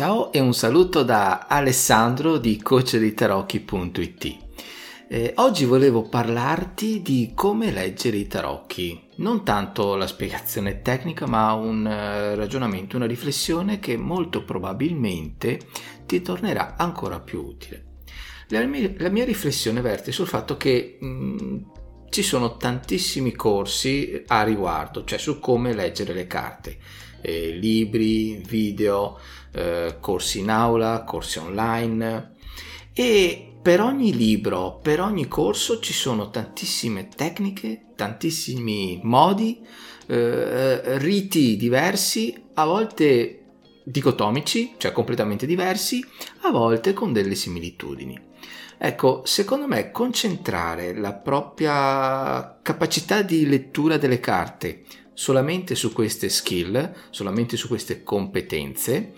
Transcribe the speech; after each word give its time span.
Ciao 0.00 0.32
e 0.32 0.40
un 0.40 0.54
saluto 0.54 1.02
da 1.02 1.44
Alessandro 1.46 2.38
di 2.38 2.56
coachdeitarocchi.it. 2.56 4.36
Eh, 5.10 5.34
oggi 5.36 5.66
volevo 5.66 6.08
parlarti 6.08 7.02
di 7.02 7.32
come 7.34 7.70
leggere 7.70 8.16
i 8.16 8.26
tarocchi, 8.26 8.98
non 9.16 9.44
tanto 9.44 9.96
la 9.96 10.06
spiegazione 10.06 10.80
tecnica, 10.80 11.26
ma 11.26 11.52
un 11.52 11.84
uh, 11.84 12.34
ragionamento, 12.34 12.96
una 12.96 13.04
riflessione 13.04 13.78
che 13.78 13.98
molto 13.98 14.42
probabilmente 14.42 15.60
ti 16.06 16.22
tornerà 16.22 16.76
ancora 16.78 17.20
più 17.20 17.44
utile. 17.44 17.98
La 18.48 18.64
mia, 18.64 18.90
la 18.96 19.10
mia 19.10 19.26
riflessione 19.26 19.82
verte 19.82 20.12
sul 20.12 20.26
fatto 20.26 20.56
che 20.56 20.96
mh, 20.98 21.06
mm, 21.06 21.58
ci 22.08 22.22
sono 22.22 22.56
tantissimi 22.56 23.32
corsi 23.32 24.24
a 24.28 24.42
riguardo, 24.44 25.04
cioè 25.04 25.18
su 25.18 25.38
come 25.38 25.74
leggere 25.74 26.14
le 26.14 26.26
carte, 26.26 26.78
eh, 27.20 27.50
libri, 27.50 28.42
video, 28.46 29.18
eh, 29.52 29.96
corsi 30.00 30.40
in 30.40 30.50
aula, 30.50 31.04
corsi 31.04 31.38
online 31.38 32.34
e 32.92 33.52
per 33.62 33.80
ogni 33.80 34.14
libro, 34.14 34.78
per 34.82 35.00
ogni 35.00 35.28
corso 35.28 35.80
ci 35.80 35.92
sono 35.92 36.30
tantissime 36.30 37.08
tecniche, 37.08 37.92
tantissimi 37.94 39.00
modi, 39.02 39.60
eh, 40.06 40.98
riti 40.98 41.56
diversi, 41.56 42.34
a 42.54 42.64
volte 42.64 43.36
dicotomici, 43.84 44.74
cioè 44.78 44.92
completamente 44.92 45.46
diversi, 45.46 46.04
a 46.42 46.50
volte 46.50 46.92
con 46.92 47.12
delle 47.12 47.34
similitudini. 47.34 48.28
Ecco, 48.82 49.22
secondo 49.26 49.66
me 49.66 49.90
concentrare 49.90 50.94
la 50.96 51.12
propria 51.12 52.58
capacità 52.62 53.20
di 53.20 53.46
lettura 53.46 53.98
delle 53.98 54.20
carte 54.20 54.84
solamente 55.20 55.74
su 55.74 55.92
queste 55.92 56.30
skill, 56.30 56.94
solamente 57.10 57.58
su 57.58 57.68
queste 57.68 58.02
competenze, 58.02 59.12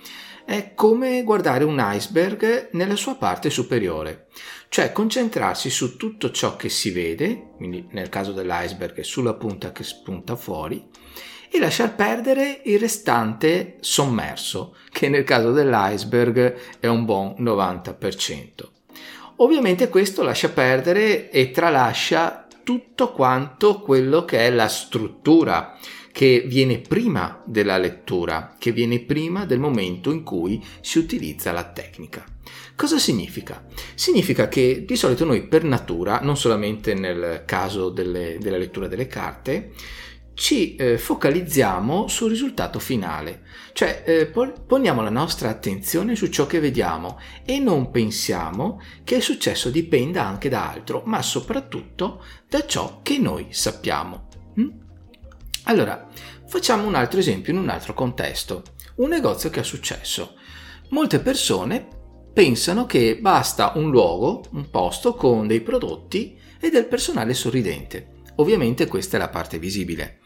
è 0.44 0.72
come 0.74 1.22
guardare 1.22 1.62
un 1.62 1.80
iceberg 1.80 2.70
nella 2.72 2.96
sua 2.96 3.14
parte 3.14 3.50
superiore, 3.50 4.26
cioè 4.68 4.90
concentrarsi 4.90 5.70
su 5.70 5.96
tutto 5.96 6.32
ciò 6.32 6.56
che 6.56 6.68
si 6.68 6.90
vede, 6.90 7.50
quindi 7.56 7.86
nel 7.92 8.08
caso 8.08 8.32
dell'iceberg 8.32 8.98
sulla 9.02 9.34
punta 9.34 9.70
che 9.70 9.84
spunta 9.84 10.34
fuori, 10.34 10.84
e 11.48 11.60
lasciar 11.60 11.94
perdere 11.94 12.62
il 12.64 12.80
restante 12.80 13.76
sommerso, 13.78 14.74
che 14.90 15.08
nel 15.08 15.22
caso 15.22 15.52
dell'iceberg 15.52 16.80
è 16.80 16.88
un 16.88 17.04
buon 17.04 17.36
90%. 17.38 18.70
Ovviamente 19.36 19.88
questo 19.88 20.24
lascia 20.24 20.48
perdere 20.48 21.30
e 21.30 21.52
tralascia 21.52 22.41
tutto 22.62 23.12
quanto 23.12 23.80
quello 23.80 24.24
che 24.24 24.46
è 24.46 24.50
la 24.50 24.68
struttura 24.68 25.78
che 26.12 26.44
viene 26.46 26.78
prima 26.78 27.42
della 27.46 27.78
lettura, 27.78 28.54
che 28.58 28.70
viene 28.70 29.00
prima 29.00 29.46
del 29.46 29.58
momento 29.58 30.12
in 30.12 30.22
cui 30.22 30.62
si 30.80 30.98
utilizza 30.98 31.52
la 31.52 31.64
tecnica. 31.64 32.24
Cosa 32.76 32.98
significa? 32.98 33.64
Significa 33.94 34.48
che 34.48 34.84
di 34.86 34.96
solito 34.96 35.24
noi 35.24 35.46
per 35.46 35.64
natura, 35.64 36.20
non 36.20 36.36
solamente 36.36 36.94
nel 36.94 37.44
caso 37.46 37.88
delle, 37.88 38.38
della 38.40 38.58
lettura 38.58 38.88
delle 38.88 39.06
carte, 39.06 39.72
ci 40.34 40.76
eh, 40.76 40.98
focalizziamo 40.98 42.08
sul 42.08 42.30
risultato 42.30 42.78
finale, 42.78 43.42
cioè 43.72 44.02
eh, 44.06 44.26
poniamo 44.26 45.02
la 45.02 45.10
nostra 45.10 45.50
attenzione 45.50 46.16
su 46.16 46.28
ciò 46.28 46.46
che 46.46 46.60
vediamo 46.60 47.18
e 47.44 47.58
non 47.58 47.90
pensiamo 47.90 48.80
che 49.04 49.16
il 49.16 49.22
successo 49.22 49.70
dipenda 49.70 50.24
anche 50.24 50.48
da 50.48 50.70
altro, 50.70 51.02
ma 51.04 51.20
soprattutto 51.22 52.24
da 52.48 52.64
ciò 52.66 53.00
che 53.02 53.18
noi 53.18 53.48
sappiamo. 53.50 54.28
Mm? 54.58 54.68
Allora, 55.64 56.08
facciamo 56.46 56.86
un 56.86 56.94
altro 56.94 57.20
esempio 57.20 57.52
in 57.52 57.58
un 57.58 57.68
altro 57.68 57.94
contesto. 57.94 58.62
Un 58.96 59.08
negozio 59.08 59.48
che 59.48 59.60
ha 59.60 59.64
successo. 59.64 60.34
Molte 60.90 61.20
persone 61.20 61.86
pensano 62.32 62.84
che 62.86 63.18
basta 63.18 63.72
un 63.76 63.90
luogo, 63.90 64.44
un 64.52 64.68
posto 64.70 65.14
con 65.14 65.46
dei 65.46 65.60
prodotti 65.60 66.38
e 66.60 66.70
del 66.70 66.86
personale 66.86 67.34
sorridente. 67.34 68.11
Ovviamente 68.36 68.86
questa 68.86 69.16
è 69.16 69.20
la 69.20 69.28
parte 69.28 69.58
visibile. 69.58 70.18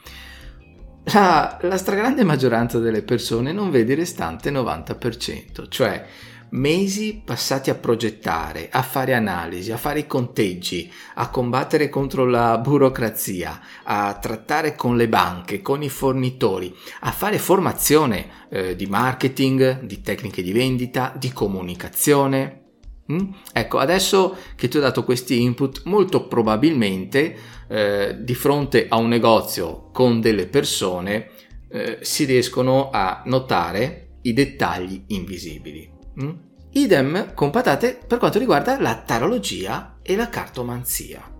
La, 1.13 1.59
la 1.63 1.77
stragrande 1.77 2.25
maggioranza 2.25 2.79
delle 2.79 3.03
persone 3.03 3.53
non 3.53 3.71
vede 3.71 3.93
il 3.93 3.99
restante 3.99 4.51
90%, 4.51 5.69
cioè 5.69 6.05
mesi 6.51 7.23
passati 7.25 7.71
a 7.71 7.75
progettare, 7.75 8.69
a 8.71 8.83
fare 8.83 9.15
analisi, 9.15 9.73
a 9.73 9.77
fare 9.77 10.01
i 10.01 10.07
conteggi, 10.07 10.93
a 11.15 11.29
combattere 11.31 11.89
contro 11.89 12.25
la 12.25 12.59
burocrazia, 12.59 13.61
a 13.85 14.15
trattare 14.15 14.75
con 14.75 14.97
le 14.97 15.09
banche, 15.09 15.63
con 15.63 15.83
i 15.83 15.89
fornitori, 15.89 16.75
a 17.01 17.11
fare 17.11 17.39
formazione 17.39 18.47
eh, 18.49 18.77
di 18.77 18.87
marketing, 18.87 19.83
di 19.83 20.01
tecniche 20.03 20.43
di 20.43 20.53
vendita, 20.53 21.13
di 21.17 21.33
comunicazione. 21.33 22.66
Mm? 23.13 23.33
Ecco, 23.53 23.79
adesso 23.79 24.37
che 24.57 24.69
ti 24.69 24.77
ho 24.79 24.81
dato 24.81 25.05
questi 25.05 25.41
input, 25.43 25.83
molto 25.85 26.27
probabilmente 26.27 27.37
eh, 27.69 28.17
di 28.21 28.35
fronte 28.35 28.87
a 28.89 28.97
un 28.97 29.09
negozio 29.09 29.91
con 29.93 30.21
delle 30.21 30.47
persone 30.47 31.31
eh, 31.69 31.99
si 32.01 32.25
riescono 32.25 32.91
a 32.91 33.23
notare 33.27 34.19
i 34.23 34.33
dettagli 34.33 35.05
invisibili. 35.09 35.91
Mm? 36.23 36.31
Idem 36.73 37.35
con 37.35 37.51
patate 37.51 37.99
per 38.07 38.19
quanto 38.19 38.39
riguarda 38.39 38.81
la 38.81 38.97
tarologia 38.97 39.99
e 40.03 40.17
la 40.17 40.29
cartomanzia. 40.29 41.33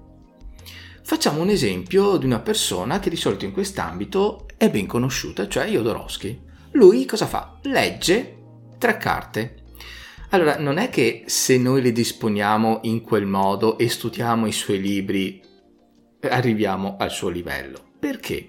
Facciamo 1.03 1.41
un 1.41 1.51
esempio 1.51 2.17
di 2.17 2.27
una 2.27 2.41
persona 2.41 2.99
che 2.99 3.11
di 3.11 3.17
solito 3.17 3.45
in 3.45 3.53
quest'ambito 3.53 4.47
è 4.57 4.71
ben 4.71 4.87
conosciuta, 4.87 5.47
cioè 5.47 5.67
Jodorowsky. 5.67 6.43
Lui 6.73 7.05
cosa 7.05 7.27
fa? 7.27 7.59
Legge 7.63 8.37
tre 8.79 8.97
carte. 8.97 9.63
Allora, 10.31 10.59
non 10.59 10.79
è 10.79 10.89
che 10.89 11.25
se 11.27 11.57
noi 11.59 11.83
le 11.83 11.93
disponiamo 11.93 12.81
in 12.83 13.01
quel 13.03 13.27
modo 13.27 13.79
e 13.79 13.89
studiamo 13.89 14.47
i 14.47 14.53
suoi 14.53 14.81
libri 14.81 15.43
arriviamo 16.21 16.97
al 16.99 17.11
suo 17.11 17.29
livello. 17.29 17.93
Perché? 17.99 18.49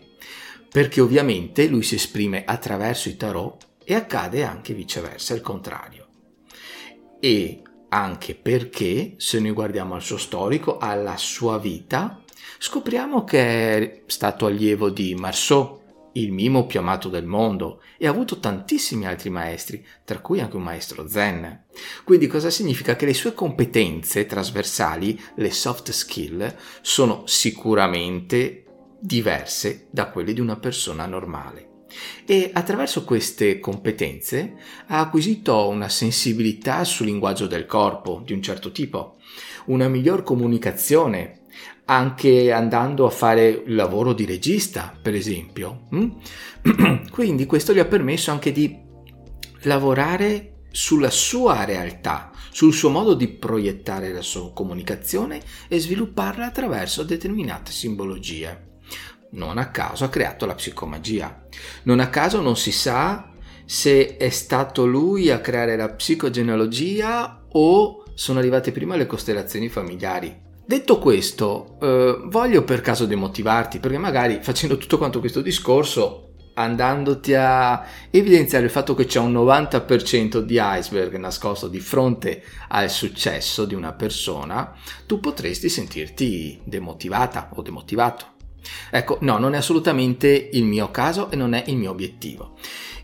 Perché 0.70 1.02
ovviamente 1.02 1.68
lui 1.68 1.84
si 1.84 1.96
esprime 1.96 2.44
attraverso 2.46 3.10
i 3.10 3.16
tarot 3.16 3.68
e 3.84 3.94
accade 3.94 4.44
anche 4.44 4.74
viceversa, 4.74 5.34
il 5.34 5.42
contrario 5.42 6.08
e 7.20 7.62
anche 7.90 8.36
perché 8.36 9.14
se 9.18 9.40
noi 9.40 9.52
guardiamo 9.52 9.96
al 9.96 10.02
suo 10.02 10.18
storico, 10.18 10.78
alla 10.78 11.18
sua 11.18 11.58
vita, 11.58 12.22
scopriamo 12.60 13.24
che 13.24 13.40
è 13.40 14.02
stato 14.08 14.46
allievo 14.46 14.90
di 14.90 15.16
Marceau, 15.16 15.82
il 16.20 16.32
mimo 16.32 16.66
più 16.66 16.80
amato 16.80 17.10
del 17.10 17.26
mondo, 17.26 17.82
e 17.98 18.08
ha 18.08 18.10
avuto 18.10 18.40
tantissimi 18.40 19.06
altri 19.06 19.30
maestri, 19.30 19.86
tra 20.04 20.20
cui 20.20 20.40
anche 20.40 20.56
un 20.56 20.64
maestro 20.64 21.08
zen. 21.08 21.66
Quindi 22.04 22.28
cosa 22.28 22.50
significa? 22.50 22.96
Che 22.96 23.06
le 23.06 23.14
sue 23.14 23.34
competenze 23.34 24.26
trasversali, 24.26 25.20
le 25.36 25.52
soft 25.52 25.92
skill, 25.92 26.56
sono 26.82 27.24
sicuramente 27.26 28.66
diverse 29.00 29.88
da 29.92 30.10
quelle 30.10 30.34
di 30.34 30.40
una 30.40 30.58
persona 30.58 31.06
normale 31.06 31.68
e 32.26 32.50
attraverso 32.54 33.04
queste 33.04 33.60
competenze 33.60 34.56
ha 34.88 35.00
acquisito 35.00 35.68
una 35.68 35.90
sensibilità 35.90 36.84
sul 36.84 37.06
linguaggio 37.06 37.48
del 37.48 37.66
corpo 37.66 38.22
di 38.26 38.34
un 38.34 38.42
certo 38.42 38.72
tipo, 38.72 39.18
una 39.66 39.88
miglior 39.88 40.24
comunicazione, 40.24 41.37
anche 41.90 42.52
andando 42.52 43.06
a 43.06 43.10
fare 43.10 43.48
il 43.48 43.76
lavoro 43.76 44.14
di 44.14 44.26
regista, 44.26 44.94
per 45.02 45.14
esempio. 45.14 45.88
Mm? 45.96 46.10
Quindi 47.12 47.46
questo 47.46 47.74
gli 47.74 47.80
ha 47.80 47.86
permesso 47.86 48.32
anche 48.32 48.52
di 48.52 48.78
lavorare 49.62 50.64
sulla 50.70 51.10
sua 51.10 51.64
realtà, 51.64 52.32
sul 52.52 52.74
suo 52.74 52.90
modo 52.90 53.14
di 53.14 53.30
proiettare 53.30 54.12
la 54.12 54.22
sua 54.22 54.52
comunicazione 54.52 55.42
e 55.68 55.80
svilupparla 55.80 56.46
attraverso 56.46 57.04
determinate 57.04 57.72
simbologie. 57.72 58.66
Non 59.32 59.58
a 59.58 59.72
caso 59.72 60.04
ha 60.04 60.10
creato 60.10 60.46
la 60.46 60.56
psicomagia. 60.56 61.46
Non 61.84 62.00
a 62.00 62.10
caso 62.10 62.42
non 62.42 62.58
si 62.58 62.72
sa 62.72 63.32
se 63.66 64.18
è 64.18 64.30
stato 64.30 64.86
lui 64.86 65.30
a 65.30 65.40
creare 65.40 65.78
la 65.78 65.90
psicogenealogia 65.90 67.46
o 67.50 68.04
sono 68.14 68.40
arrivate 68.40 68.72
prima 68.72 68.96
le 68.96 69.06
costellazioni 69.06 69.70
familiari. 69.70 70.47
Detto 70.68 71.00
questo, 71.00 71.78
eh, 71.80 72.20
voglio 72.26 72.66
per 72.66 72.82
caso 72.82 73.06
demotivarti, 73.06 73.80
perché 73.80 73.98
magari 73.98 74.40
facendo 74.42 74.78
tutto 74.78 74.98
quanto 74.98 75.22
questo 75.22 75.40
discorso 75.40 76.34
andandoti 76.56 77.34
a 77.36 77.86
evidenziare 78.10 78.66
il 78.66 78.70
fatto 78.70 78.94
che 78.94 79.06
c'è 79.06 79.20
un 79.20 79.32
90% 79.32 80.40
di 80.40 80.60
iceberg 80.60 81.16
nascosto 81.16 81.70
di 81.70 81.80
fronte 81.80 82.44
al 82.68 82.90
successo 82.90 83.64
di 83.64 83.76
una 83.76 83.94
persona, 83.94 84.74
tu 85.06 85.22
potresti 85.22 85.70
sentirti 85.70 86.60
demotivata 86.66 87.52
o 87.54 87.62
demotivato. 87.62 88.26
Ecco, 88.92 89.20
no, 89.22 89.38
non 89.38 89.54
è 89.54 89.58
assolutamente 89.60 90.50
il 90.52 90.66
mio 90.66 90.92
caso 90.92 91.32
e 91.32 91.38
non 91.38 91.54
è 91.54 91.64
il 91.68 91.78
mio 91.78 91.92
obiettivo. 91.92 92.58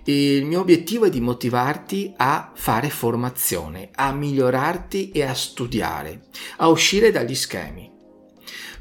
Il 0.06 0.46
mio 0.46 0.60
obiettivo 0.60 1.06
è 1.06 1.10
di 1.10 1.22
motivarti 1.22 2.14
a 2.18 2.52
fare 2.54 2.90
formazione, 2.90 3.90
a 3.94 4.12
migliorarti 4.12 5.12
e 5.12 5.24
a 5.24 5.34
studiare, 5.34 6.26
a 6.58 6.68
uscire 6.68 7.12
dagli 7.12 7.36
schemi 7.36 7.92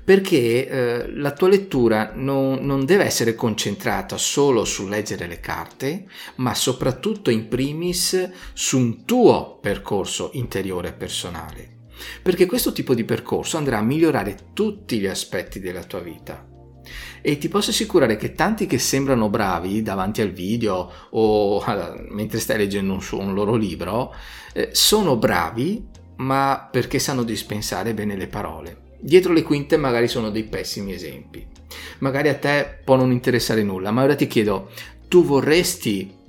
perché 0.04 0.68
eh, 0.68 1.12
la 1.14 1.32
tua 1.32 1.48
lettura 1.48 2.12
non, 2.14 2.64
non 2.64 2.84
deve 2.84 3.04
essere 3.04 3.34
concentrata 3.34 4.16
solo 4.16 4.64
su 4.64 4.88
leggere 4.88 5.26
le 5.26 5.38
carte, 5.38 6.06
ma 6.36 6.54
soprattutto 6.54 7.30
in 7.30 7.48
primis 7.48 8.30
su 8.52 8.78
un 8.78 9.04
tuo 9.04 9.58
percorso 9.60 10.30
interiore 10.34 10.92
personale. 10.92 11.80
Perché 12.20 12.46
questo 12.46 12.72
tipo 12.72 12.94
di 12.94 13.04
percorso 13.04 13.58
andrà 13.58 13.78
a 13.78 13.82
migliorare 13.82 14.50
tutti 14.52 14.98
gli 14.98 15.06
aspetti 15.06 15.60
della 15.60 15.84
tua 15.84 16.00
vita. 16.00 16.51
E 17.22 17.38
ti 17.38 17.48
posso 17.48 17.70
assicurare 17.70 18.16
che 18.16 18.32
tanti 18.34 18.66
che 18.66 18.78
sembrano 18.78 19.28
bravi 19.28 19.80
davanti 19.80 20.20
al 20.20 20.32
video 20.32 20.90
o 21.10 21.64
mentre 22.10 22.40
stai 22.40 22.58
leggendo 22.58 22.92
un, 22.92 23.00
un 23.12 23.32
loro 23.32 23.54
libro, 23.54 24.14
eh, 24.52 24.70
sono 24.72 25.16
bravi 25.16 25.88
ma 26.16 26.68
perché 26.70 26.98
sanno 26.98 27.22
dispensare 27.22 27.94
bene 27.94 28.16
le 28.16 28.26
parole 28.26 28.82
dietro 29.02 29.32
le 29.32 29.42
quinte 29.42 29.76
magari 29.76 30.06
sono 30.06 30.30
dei 30.30 30.44
pessimi 30.44 30.92
esempi. 30.92 31.44
Magari 31.98 32.28
a 32.28 32.34
te 32.34 32.78
può 32.84 32.96
non 32.96 33.10
interessare 33.10 33.62
nulla, 33.62 33.90
ma 33.90 34.04
ora 34.04 34.14
ti 34.14 34.26
chiedo, 34.26 34.70
tu 35.08 35.24
vorresti 35.24 36.20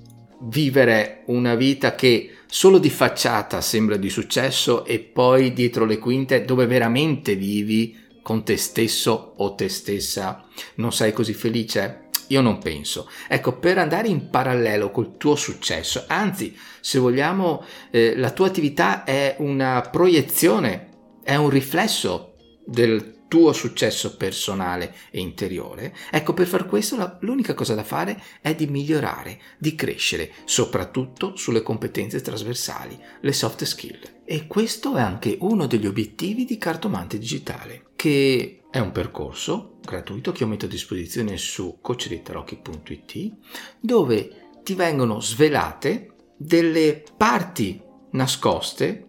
vivere 0.46 1.24
una 1.28 1.56
vita 1.56 1.96
che 1.96 2.32
solo 2.48 2.78
di 2.78 2.90
facciata 2.90 3.62
sembra 3.62 3.96
di 3.96 4.10
successo 4.10 4.84
e 4.86 5.00
poi 5.00 5.54
dietro 5.54 5.86
le 5.86 6.00
quinte 6.00 6.44
dove 6.44 6.66
veramente 6.66 7.36
vivi 7.36 7.98
con 8.24 8.44
te 8.44 8.58
stesso 8.58 9.34
o 9.38 9.54
te 9.54 9.70
stessa 9.70 10.48
non 10.76 10.92
sei 10.92 11.14
così 11.14 11.34
felice? 11.34 12.10
Io 12.28 12.42
non 12.42 12.58
penso. 12.58 13.10
Ecco, 13.28 13.60
per 13.60 13.78
andare 13.78 14.08
in 14.08 14.30
parallelo 14.30 14.90
col 14.90 15.18
tuo 15.18 15.36
successo, 15.36 16.06
anzi, 16.08 16.58
se 16.80 16.98
vogliamo, 16.98 17.64
eh, 17.92 18.16
la 18.16 18.32
tua 18.32 18.48
attività 18.48 19.04
è 19.04 19.36
una 19.40 19.82
proiezione, 19.92 20.90
è 21.22 21.36
un 21.36 21.50
riflesso 21.50 22.34
del 22.66 23.26
tuo 23.28 23.52
successo 23.52 24.16
personale 24.16 24.94
e 25.10 25.20
interiore, 25.20 25.94
ecco 26.12 26.34
per 26.34 26.46
far 26.46 26.68
questo 26.68 27.18
l'unica 27.22 27.56
cosa 27.56 27.74
da 27.74 27.84
fare 27.84 28.22
è 28.42 28.54
di 28.54 28.68
migliorare, 28.68 29.40
di 29.58 29.74
crescere, 29.74 30.32
soprattutto 30.46 31.36
sulle 31.36 31.64
competenze 31.64 32.22
trasversali, 32.22 32.96
le 33.22 33.34
soft 33.34 33.64
skill. 33.64 34.13
E 34.26 34.48
questo 34.48 34.96
è 34.96 35.02
anche 35.02 35.38
uno 35.42 35.68
degli 35.68 35.86
obiettivi 35.86 36.46
di 36.46 36.58
Cartomante 36.58 37.18
Digitale, 37.18 37.88
che 37.96 38.64
è 38.72 38.80
un 38.80 38.92
percorso 38.92 39.80
gratuito 39.82 40.32
che 40.32 40.44
io 40.44 40.50
metto 40.50 40.66
a 40.66 40.70
disposizione 40.70 41.36
su 41.38 41.80
coachritarocchi.it 41.82 43.34
dove 43.80 44.50
ti 44.64 44.76
vengono 44.76 45.20
svelate 45.20 46.14
delle 46.38 47.04
parti 47.18 47.82
nascoste 48.12 49.08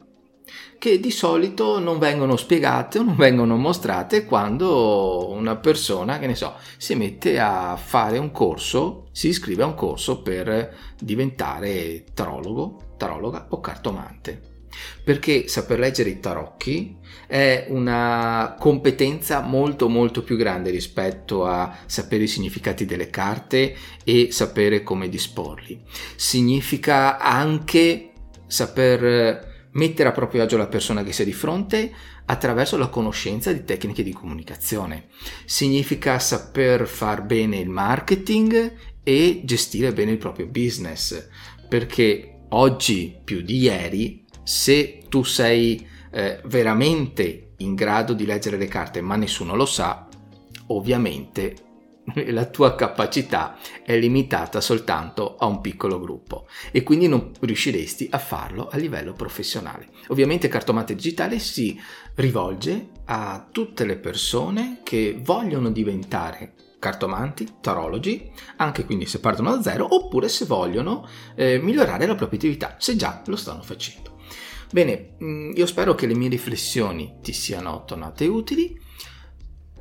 che 0.78 1.00
di 1.00 1.10
solito 1.10 1.78
non 1.78 1.98
vengono 1.98 2.36
spiegate 2.36 2.98
o 2.98 3.04
non 3.04 3.16
vengono 3.16 3.56
mostrate 3.56 4.26
quando 4.26 5.30
una 5.30 5.56
persona, 5.56 6.18
che 6.18 6.26
ne 6.26 6.34
so, 6.34 6.56
si 6.76 6.94
mette 6.94 7.38
a 7.40 7.76
fare 7.76 8.18
un 8.18 8.30
corso, 8.30 9.06
si 9.12 9.28
iscrive 9.28 9.62
a 9.62 9.66
un 9.66 9.74
corso 9.74 10.20
per 10.20 10.76
diventare 10.98 12.04
tarologo, 12.12 12.94
tarologa 12.98 13.46
o 13.50 13.60
cartomante. 13.60 14.53
Perché 15.02 15.48
saper 15.48 15.78
leggere 15.78 16.10
i 16.10 16.20
tarocchi 16.20 16.96
è 17.26 17.66
una 17.68 18.56
competenza 18.58 19.40
molto 19.40 19.88
molto 19.88 20.22
più 20.22 20.36
grande 20.36 20.70
rispetto 20.70 21.46
a 21.46 21.76
sapere 21.86 22.24
i 22.24 22.28
significati 22.28 22.84
delle 22.84 23.10
carte 23.10 23.76
e 24.04 24.28
sapere 24.30 24.82
come 24.82 25.08
disporli. 25.08 25.82
Significa 26.16 27.18
anche 27.18 28.12
saper 28.46 29.52
mettere 29.72 30.08
a 30.08 30.12
proprio 30.12 30.42
agio 30.42 30.56
la 30.56 30.66
persona 30.66 31.02
che 31.02 31.12
si 31.12 31.22
è 31.22 31.24
di 31.24 31.32
fronte 31.32 31.92
attraverso 32.26 32.76
la 32.76 32.88
conoscenza 32.88 33.52
di 33.52 33.64
tecniche 33.64 34.02
di 34.02 34.12
comunicazione. 34.12 35.08
Significa 35.44 36.18
saper 36.18 36.86
far 36.86 37.24
bene 37.24 37.58
il 37.58 37.68
marketing 37.68 38.72
e 39.02 39.42
gestire 39.44 39.92
bene 39.92 40.12
il 40.12 40.18
proprio 40.18 40.46
business, 40.46 41.28
perché 41.68 42.44
oggi 42.50 43.18
più 43.22 43.42
di 43.42 43.58
ieri, 43.58 44.23
se 44.44 45.02
tu 45.08 45.24
sei 45.24 45.86
eh, 46.12 46.40
veramente 46.44 47.54
in 47.58 47.74
grado 47.74 48.12
di 48.12 48.24
leggere 48.24 48.56
le 48.56 48.68
carte, 48.68 49.00
ma 49.00 49.16
nessuno 49.16 49.56
lo 49.56 49.66
sa, 49.66 50.06
ovviamente 50.68 51.56
la 52.28 52.44
tua 52.46 52.74
capacità 52.74 53.58
è 53.82 53.96
limitata 53.96 54.60
soltanto 54.60 55.36
a 55.36 55.46
un 55.46 55.60
piccolo 55.60 55.98
gruppo 55.98 56.46
e 56.70 56.82
quindi 56.82 57.08
non 57.08 57.32
riusciresti 57.40 58.08
a 58.10 58.18
farlo 58.18 58.68
a 58.68 58.76
livello 58.76 59.12
professionale. 59.12 59.88
Ovviamente 60.08 60.48
Cartomante 60.48 60.94
Digitale 60.94 61.38
si 61.38 61.80
rivolge 62.16 62.88
a 63.06 63.48
tutte 63.50 63.84
le 63.84 63.96
persone 63.96 64.80
che 64.82 65.18
vogliono 65.20 65.70
diventare 65.70 66.54
cartomanti, 66.78 67.54
tarologi, 67.62 68.30
anche 68.56 68.84
quindi 68.84 69.06
se 69.06 69.18
partono 69.18 69.56
da 69.56 69.62
zero, 69.62 69.86
oppure 69.94 70.28
se 70.28 70.44
vogliono 70.44 71.08
eh, 71.34 71.58
migliorare 71.58 72.06
la 72.06 72.14
propria 72.14 72.38
attività, 72.38 72.76
se 72.78 72.94
già 72.94 73.22
lo 73.24 73.36
stanno 73.36 73.62
facendo. 73.62 74.13
Bene, 74.72 75.16
mm, 75.22 75.52
io 75.54 75.66
spero 75.66 75.94
che 75.94 76.06
le 76.06 76.14
mie 76.14 76.28
riflessioni 76.28 77.18
ti 77.22 77.32
siano 77.32 77.84
tornate 77.84 78.26
utili. 78.26 78.80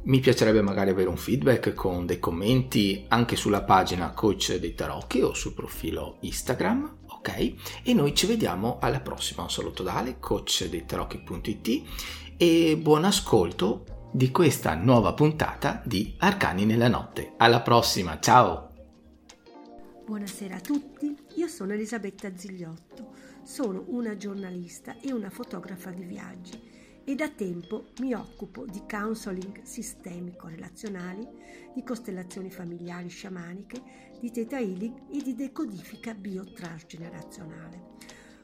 Mi 0.05 0.19
piacerebbe 0.19 0.61
magari 0.61 0.89
avere 0.89 1.07
un 1.07 1.15
feedback 1.15 1.73
con 1.73 2.05
dei 2.05 2.19
commenti 2.19 3.05
anche 3.07 3.37
sulla 3.37 3.63
pagina 3.63 4.11
Coach 4.11 4.57
dei 4.57 4.73
Tarocchi 4.73 5.21
o 5.21 5.33
sul 5.33 5.53
profilo 5.53 6.17
Instagram, 6.21 6.97
ok? 7.07 7.53
E 7.83 7.93
noi 7.93 8.13
ci 8.13 8.25
vediamo 8.25 8.79
alla 8.81 8.99
prossima. 8.99 9.43
Un 9.43 9.49
saluto 9.49 9.81
da 9.81 9.95
Ale, 9.95 10.19
coach 10.19 10.67
dei 10.67 10.85
tarocchi.it 10.85 11.83
e 12.35 12.77
buon 12.77 13.05
ascolto 13.05 13.85
di 14.11 14.29
questa 14.29 14.75
nuova 14.75 15.13
puntata 15.13 15.81
di 15.85 16.15
Arcani 16.17 16.65
nella 16.65 16.89
notte. 16.89 17.33
Alla 17.37 17.61
prossima, 17.61 18.19
ciao! 18.19 18.71
Buonasera 20.05 20.57
a 20.57 20.59
tutti, 20.59 21.15
io 21.35 21.47
sono 21.47 21.71
Elisabetta 21.71 22.29
Zigliotto, 22.35 23.13
sono 23.43 23.83
una 23.87 24.15
giornalista 24.15 24.97
e 24.99 25.11
una 25.11 25.29
fotografa 25.29 25.91
di 25.91 26.03
viaggi 26.03 26.71
e 27.03 27.15
da 27.15 27.29
tempo 27.29 27.87
mi 27.99 28.13
occupo 28.13 28.65
di 28.65 28.81
counseling 28.89 29.63
sistemico 29.63 30.47
relazionali, 30.47 31.27
di 31.73 31.83
costellazioni 31.83 32.49
familiari 32.49 33.09
sciamaniche, 33.09 33.81
di 34.19 34.31
theta 34.31 34.57
healing 34.57 35.11
e 35.11 35.21
di 35.21 35.35
decodifica 35.35 36.13
biotransgenerazionale. 36.13 37.91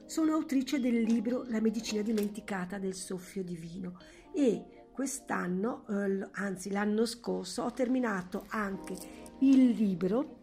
Sono 0.06 0.34
autrice 0.34 0.82
del 0.82 1.02
libro 1.02 1.46
La 1.48 1.62
medicina 1.62 2.02
dimenticata 2.02 2.78
del 2.78 2.96
soffio 2.96 3.44
divino 3.44 3.98
e 4.34 4.88
quest'anno, 4.92 5.86
eh, 5.88 6.28
anzi 6.32 6.72
l'anno 6.72 7.06
scorso, 7.06 7.64
ho 7.64 7.72
terminato 7.72 8.44
anche 8.50 8.98
il 9.40 9.70
libro 9.70 10.39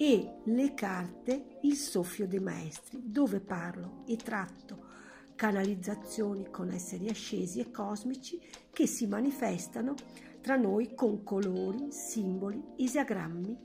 e 0.00 0.40
le 0.44 0.74
carte 0.74 1.58
Il 1.62 1.74
soffio 1.74 2.28
dei 2.28 2.38
maestri, 2.38 3.02
dove 3.04 3.40
parlo 3.40 4.04
e 4.06 4.16
tratto 4.16 4.86
canalizzazioni 5.34 6.50
con 6.50 6.70
esseri 6.70 7.08
ascesi 7.08 7.60
e 7.60 7.70
cosmici 7.70 8.40
che 8.72 8.86
si 8.86 9.06
manifestano 9.06 9.94
tra 10.40 10.56
noi 10.56 10.94
con 10.94 11.22
colori, 11.24 11.90
simboli, 11.90 12.62
isagrammi 12.76 13.56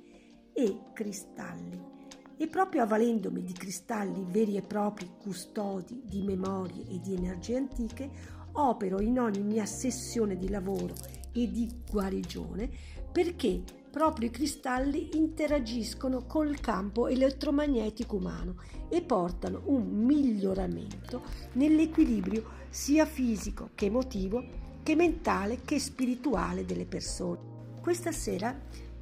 e 0.54 0.80
cristalli. 0.94 1.92
E 2.36 2.48
proprio 2.48 2.84
avvalendomi 2.84 3.44
di 3.44 3.54
cristalli 3.54 4.26
veri 4.28 4.58
e 4.58 4.62
propri 4.62 5.10
custodi 5.20 6.02
di 6.04 6.24
memorie 6.24 6.88
e 6.90 7.00
di 7.00 7.14
energie 7.14 7.58
antiche, 7.58 8.10
opero 8.54 9.02
in 9.02 9.20
ogni 9.20 9.44
mia 9.44 9.66
sessione 9.66 10.36
di 10.36 10.50
lavoro 10.50 10.94
e 11.32 11.50
di 11.50 11.70
guarigione 11.90 12.70
perché 13.12 13.64
proprio 13.94 14.28
i 14.28 14.32
cristalli 14.32 15.10
interagiscono 15.14 16.26
col 16.26 16.60
campo 16.60 17.08
elettromagnetico 17.08 18.16
umano 18.16 18.56
e 18.90 19.04
portano 19.04 19.62
un 19.66 19.86
miglioramento 19.88 21.22
nell'equilibrio 21.52 22.44
sia 22.70 23.06
fisico 23.06 23.70
che 23.76 23.86
emotivo 23.86 24.44
che 24.82 24.96
mentale 24.96 25.60
che 25.64 25.78
spirituale 25.78 26.66
delle 26.66 26.88
persone. 26.88 27.40
Questa 27.82 28.12
sera 28.12 28.60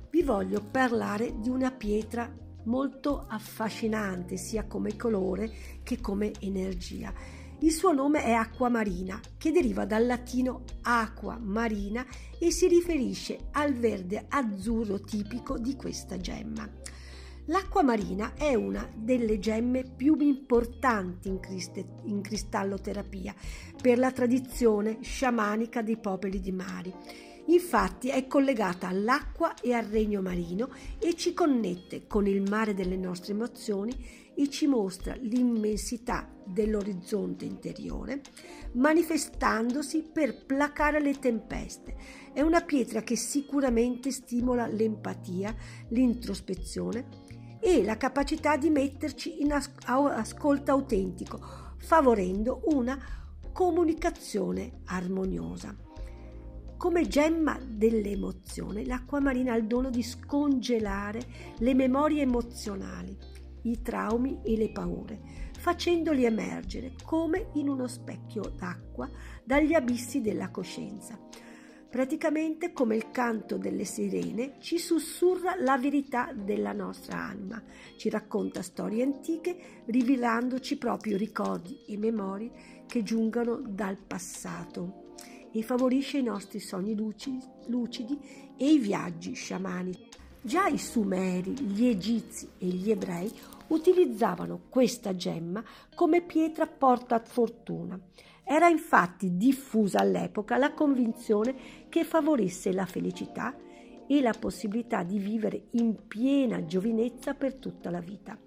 vi 0.10 0.24
voglio 0.24 0.62
parlare 0.62 1.40
di 1.40 1.48
una 1.48 1.72
pietra 1.72 2.30
molto 2.64 3.28
affascinante 3.30 4.36
sia 4.36 4.66
come 4.66 4.98
colore 4.98 5.80
che 5.84 6.02
come 6.02 6.34
energia 6.42 7.14
il 7.62 7.72
suo 7.72 7.92
nome 7.92 8.24
è 8.24 8.32
acqua 8.32 8.70
marina, 8.70 9.20
che 9.38 9.52
deriva 9.52 9.86
dal 9.86 10.08
latino 10.08 10.64
aqua 10.82 11.38
marina 11.40 12.04
e 12.40 12.50
si 12.52 12.68
riferisce 12.68 13.50
al 13.52 13.74
verde 13.74 14.26
azzurro 14.30 15.00
tipico 15.00 15.60
di 15.60 15.76
questa 15.76 16.18
gemma. 16.18 16.68
L'acqua 17.46 17.84
marina 17.84 18.34
è 18.34 18.56
una 18.56 18.90
delle 18.96 19.38
gemme 19.38 19.84
più 19.84 20.16
importanti 20.20 21.28
in, 21.28 21.40
crist- 21.40 21.86
in 22.06 22.22
cristalloterapia 22.22 23.36
per 23.80 24.00
la 24.00 24.12
tradizione 24.12 24.98
sciamanica 25.02 25.84
dei 25.84 25.98
popoli 25.98 26.40
di 26.40 26.52
mari. 26.52 26.94
Infatti 27.48 28.10
è 28.10 28.26
collegata 28.26 28.88
all'acqua 28.88 29.54
e 29.62 29.74
al 29.74 29.86
regno 29.86 30.22
marino 30.22 30.70
e 31.00 31.16
ci 31.16 31.34
connette 31.34 32.08
con 32.08 32.26
il 32.26 32.42
mare 32.42 32.74
delle 32.74 32.98
nostre 32.98 33.34
emozioni 33.34 34.22
e 34.42 34.50
ci 34.50 34.66
mostra 34.66 35.16
l'immensità 35.16 36.28
dell'orizzonte 36.44 37.46
interiore, 37.46 38.22
manifestandosi 38.74 40.02
per 40.12 40.46
placare 40.46 41.00
le 41.00 41.20
tempeste. 41.20 41.96
È 42.34 42.42
una 42.42 42.62
pietra 42.62 43.04
che 43.04 43.16
sicuramente 43.16 44.10
stimola 44.12 44.66
l'empatia, 44.66 45.56
l'introspezione 45.90 47.08
e 47.60 47.84
la 47.84 47.98
capacità 47.98 48.58
di 48.58 48.72
metterci 48.72 49.42
in 49.42 49.54
as- 49.54 49.72
ascolto 49.86 50.72
autentico, 50.72 51.40
favorendo 51.78 52.62
una 52.66 52.98
comunicazione 53.54 54.82
armoniosa. 54.86 55.76
Come 56.78 57.08
gemma 57.08 57.60
dell'emozione, 57.64 58.86
l'acqua 58.86 59.20
marina 59.20 59.54
ha 59.54 59.58
il 59.58 59.68
dono 59.68 59.92
di 59.92 60.02
scongelare 60.02 61.22
le 61.60 61.76
memorie 61.76 62.24
emozionali, 62.24 63.16
i 63.64 63.82
traumi 63.82 64.40
e 64.44 64.58
le 64.58 64.72
paure, 64.72 65.20
facendoli 65.58 66.26
emergere 66.26 66.94
come 67.04 67.50
in 67.54 67.70
uno 67.70 67.88
specchio 67.88 68.42
d'acqua 68.56 69.10
dagli 69.44 69.74
abissi 69.74 70.22
della 70.22 70.50
coscienza 70.50 71.20
praticamente 71.92 72.72
come 72.72 72.96
il 72.96 73.12
canto 73.12 73.58
delle 73.58 73.84
sirene, 73.84 74.56
ci 74.60 74.80
sussurra 74.80 75.56
la 75.60 75.78
verità 75.78 76.32
della 76.34 76.72
nostra 76.72 77.18
anima, 77.18 77.62
ci 77.98 78.10
racconta 78.10 78.62
storie 78.62 79.04
antiche, 79.04 79.84
rivelandoci 79.88 80.78
proprio 80.78 81.18
ricordi 81.18 81.84
e 81.86 81.98
memorie 81.98 82.52
che 82.88 83.04
giungano 83.04 83.62
dal 83.62 83.98
passato 83.98 85.16
e 85.52 85.62
favorisce 85.64 86.18
i 86.18 86.24
nostri 86.24 86.62
sogni 86.62 86.96
lucidi, 86.96 88.18
e 88.58 88.72
i 88.72 88.80
viaggi 88.80 89.34
sciamani. 89.34 90.08
Già 90.42 90.68
i 90.68 90.78
Sumeri, 90.78 91.52
gli 91.52 91.88
Egizi 91.88 92.48
e 92.58 92.68
gli 92.68 92.90
Ebrei 92.90 93.32
utilizzavano 93.72 94.62
questa 94.70 95.16
gemma 95.16 95.64
come 95.96 96.22
pietra 96.22 96.68
porta 96.68 97.20
fortuna 97.20 98.00
era 98.44 98.68
infatti 98.68 99.38
diffusa 99.38 100.00
all'epoca 100.00 100.58
la 100.58 100.74
convinzione 100.74 101.56
che 101.90 102.04
favorisse 102.04 102.74
la 102.74 102.86
felicità 102.86 103.56
e 104.08 104.20
la 104.20 104.34
possibilità 104.38 105.04
di 105.04 105.20
vivere 105.20 105.68
in 105.72 106.08
piena 106.08 106.66
giovinezza 106.66 107.34
per 107.34 107.56
tutta 107.56 107.90
la 107.90 108.02
vita. 108.02 108.38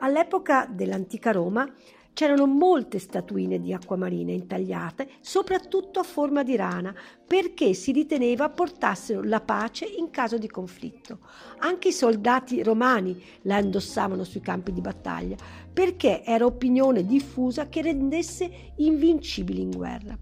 All'epoca 0.00 0.66
dell'antica 0.66 1.32
Roma 1.32 1.66
C'erano 2.14 2.46
molte 2.46 2.98
statuine 2.98 3.58
di 3.58 3.72
acquamarine 3.72 4.32
intagliate, 4.32 5.08
soprattutto 5.20 5.98
a 5.98 6.02
forma 6.02 6.42
di 6.42 6.56
rana, 6.56 6.94
perché 7.26 7.72
si 7.72 7.90
riteneva 7.90 8.50
portassero 8.50 9.22
la 9.22 9.40
pace 9.40 9.86
in 9.86 10.10
caso 10.10 10.36
di 10.36 10.46
conflitto. 10.46 11.20
Anche 11.60 11.88
i 11.88 11.92
soldati 11.92 12.62
romani 12.62 13.20
la 13.42 13.58
indossavano 13.58 14.24
sui 14.24 14.40
campi 14.40 14.72
di 14.72 14.82
battaglia, 14.82 15.36
perché 15.72 16.22
era 16.22 16.44
opinione 16.44 17.06
diffusa 17.06 17.68
che 17.68 17.80
rendesse 17.80 18.72
invincibili 18.76 19.62
in 19.62 19.70
guerra. 19.70 20.16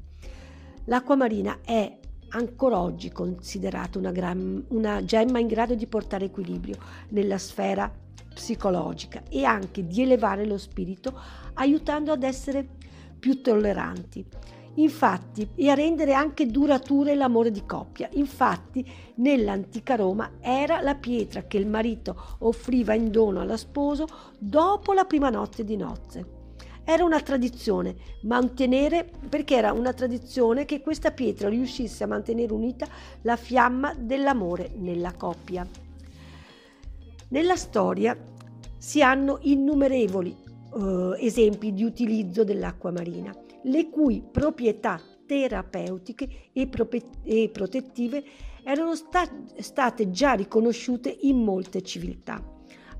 L'acquamarina 0.84 1.58
è 1.64 1.98
ancora 2.30 2.78
oggi 2.78 3.10
considerata 3.10 3.98
una, 3.98 4.12
gran, 4.12 4.64
una 4.68 5.04
gemma 5.04 5.40
in 5.40 5.48
grado 5.48 5.74
di 5.74 5.86
portare 5.88 6.26
equilibrio 6.26 6.76
nella 7.08 7.38
sfera 7.38 7.92
psicologica 8.40 9.22
e 9.28 9.44
anche 9.44 9.86
di 9.86 10.00
elevare 10.00 10.46
lo 10.46 10.56
spirito 10.56 11.14
aiutando 11.54 12.10
ad 12.10 12.22
essere 12.22 12.66
più 13.18 13.42
tolleranti. 13.42 14.24
Infatti, 14.76 15.50
e 15.56 15.68
a 15.68 15.74
rendere 15.74 16.14
anche 16.14 16.46
durature 16.46 17.14
l'amore 17.14 17.50
di 17.50 17.66
coppia. 17.66 18.08
Infatti, 18.12 18.88
nell'antica 19.16 19.94
Roma 19.94 20.36
era 20.40 20.80
la 20.80 20.94
pietra 20.94 21.42
che 21.42 21.58
il 21.58 21.66
marito 21.66 22.36
offriva 22.38 22.94
in 22.94 23.10
dono 23.10 23.40
alla 23.40 23.58
sposo 23.58 24.06
dopo 24.38 24.94
la 24.94 25.04
prima 25.04 25.28
notte 25.28 25.62
di 25.62 25.76
nozze. 25.76 26.38
Era 26.82 27.04
una 27.04 27.20
tradizione 27.20 27.94
mantenere, 28.22 29.10
perché 29.28 29.56
era 29.56 29.72
una 29.72 29.92
tradizione 29.92 30.64
che 30.64 30.80
questa 30.80 31.10
pietra 31.10 31.50
riuscisse 31.50 32.04
a 32.04 32.06
mantenere 32.06 32.54
unita 32.54 32.86
la 33.22 33.36
fiamma 33.36 33.92
dell'amore 33.94 34.70
nella 34.76 35.12
coppia. 35.12 35.66
Nella 37.28 37.54
storia 37.54 38.16
si 38.80 39.02
hanno 39.02 39.38
innumerevoli 39.42 40.34
eh, 40.74 41.16
esempi 41.18 41.74
di 41.74 41.84
utilizzo 41.84 42.44
dell'acqua 42.44 42.90
marina, 42.90 43.30
le 43.64 43.90
cui 43.90 44.22
proprietà 44.22 44.98
terapeutiche 45.26 46.48
e, 46.54 46.66
prope- 46.66 47.10
e 47.22 47.50
protettive 47.52 48.24
erano 48.64 48.94
sta- 48.94 49.30
state 49.58 50.10
già 50.10 50.32
riconosciute 50.32 51.14
in 51.20 51.42
molte 51.42 51.82
civiltà. 51.82 52.42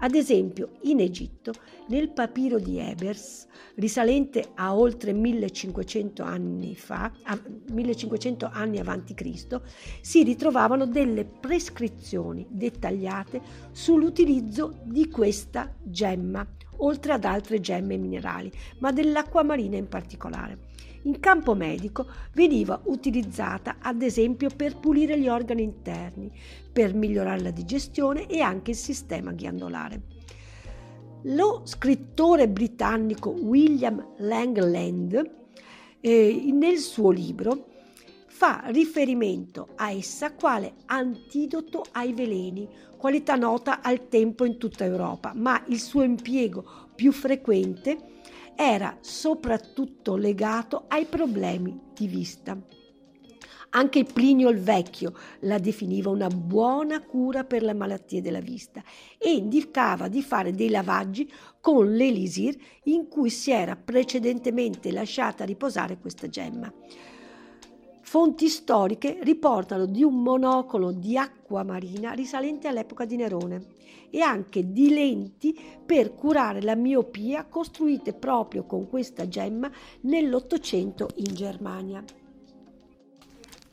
Ad 0.03 0.15
esempio, 0.15 0.79
in 0.83 1.01
Egitto, 1.01 1.53
nel 1.89 2.09
papiro 2.09 2.59
di 2.59 2.79
Ebers, 2.79 3.47
risalente 3.75 4.53
a 4.55 4.75
oltre 4.75 5.13
1500 5.13 6.23
anni 6.23 6.75
fa, 6.75 7.13
a 7.25 7.39
1500 7.71 8.49
anni 8.51 8.79
avanti 8.79 9.13
Cristo, 9.13 9.63
si 10.01 10.23
ritrovavano 10.23 10.87
delle 10.87 11.27
prescrizioni 11.27 12.47
dettagliate 12.49 13.43
sull'utilizzo 13.73 14.81
di 14.85 15.07
questa 15.09 15.71
gemma, 15.83 16.47
oltre 16.79 17.13
ad 17.13 17.25
altre 17.27 17.61
gemme 17.61 17.99
minerali, 17.99 18.51
ma 18.79 18.93
dell'acqua 18.93 19.43
marina 19.43 19.77
in 19.77 19.89
particolare. 19.89 20.70
In 21.03 21.19
campo 21.19 21.55
medico 21.55 22.07
veniva 22.35 22.81
utilizzata 22.85 23.77
ad 23.81 24.03
esempio 24.03 24.51
per 24.55 24.77
pulire 24.77 25.19
gli 25.19 25.29
organi 25.29 25.63
interni, 25.63 26.31
per 26.71 26.95
migliorare 26.95 27.41
la 27.41 27.51
digestione 27.51 28.27
e 28.27 28.41
anche 28.41 28.73
il 28.73 28.77
sistema 28.77 29.33
ghiandolare. 29.33 30.03
Lo 31.25 31.63
scrittore 31.65 32.49
britannico 32.49 33.31
William 33.31 34.15
Langland 34.19 35.31
eh, 36.01 36.51
nel 36.53 36.79
suo 36.79 37.11
libro 37.11 37.67
fa 38.27 38.63
riferimento 38.67 39.69
a 39.77 39.91
essa 39.91 40.33
quale 40.33 40.75
antidoto 40.87 41.85
ai 41.93 42.15
veleni, 42.15 42.67
qualità 42.97 43.35
nota 43.37 43.83
al 43.83 44.09
tempo 44.09 44.45
in 44.45 44.57
tutta 44.57 44.85
Europa, 44.85 45.33
ma 45.35 45.63
il 45.69 45.79
suo 45.79 46.03
impiego 46.03 46.65
più 46.95 47.13
frequente 47.13 48.10
era 48.63 48.99
soprattutto 49.01 50.17
legato 50.17 50.85
ai 50.89 51.07
problemi 51.07 51.81
di 51.95 52.07
vista. 52.07 52.61
Anche 53.71 54.05
Plinio 54.05 54.51
il 54.51 54.59
Vecchio 54.59 55.15
la 55.41 55.59
definiva 55.59 56.11
una 56.11 56.29
buona 56.29 57.01
cura 57.01 57.45
per 57.45 57.63
le 57.63 57.73
malattie 57.73 58.21
della 58.21 58.41
vista 58.41 58.83
e 59.17 59.33
indicava 59.33 60.09
di 60.09 60.21
fare 60.21 60.53
dei 60.53 60.69
lavaggi 60.69 61.33
con 61.59 61.91
l'elisir 61.91 62.55
in 62.85 63.09
cui 63.09 63.31
si 63.31 63.51
era 63.51 63.77
precedentemente 63.77 64.93
lasciata 64.93 65.45
riposare 65.45 65.99
questa 65.99 66.29
gemma. 66.29 66.71
Fonti 68.11 68.49
storiche 68.49 69.21
riportano 69.23 69.87
di 69.87 70.03
un 70.03 70.21
monocolo 70.21 70.91
di 70.91 71.17
acqua 71.17 71.63
marina 71.63 72.11
risalente 72.11 72.67
all'epoca 72.67 73.05
di 73.05 73.15
Nerone 73.15 73.67
e 74.11 74.21
anche 74.21 74.73
di 74.73 74.89
lenti 74.89 75.57
per 75.87 76.17
curare 76.17 76.61
la 76.61 76.75
miopia 76.75 77.45
costruite 77.45 78.13
proprio 78.13 78.65
con 78.65 78.89
questa 78.89 79.29
gemma 79.29 79.71
nell'Ottocento 80.01 81.11
in 81.19 81.35
Germania. 81.35 82.03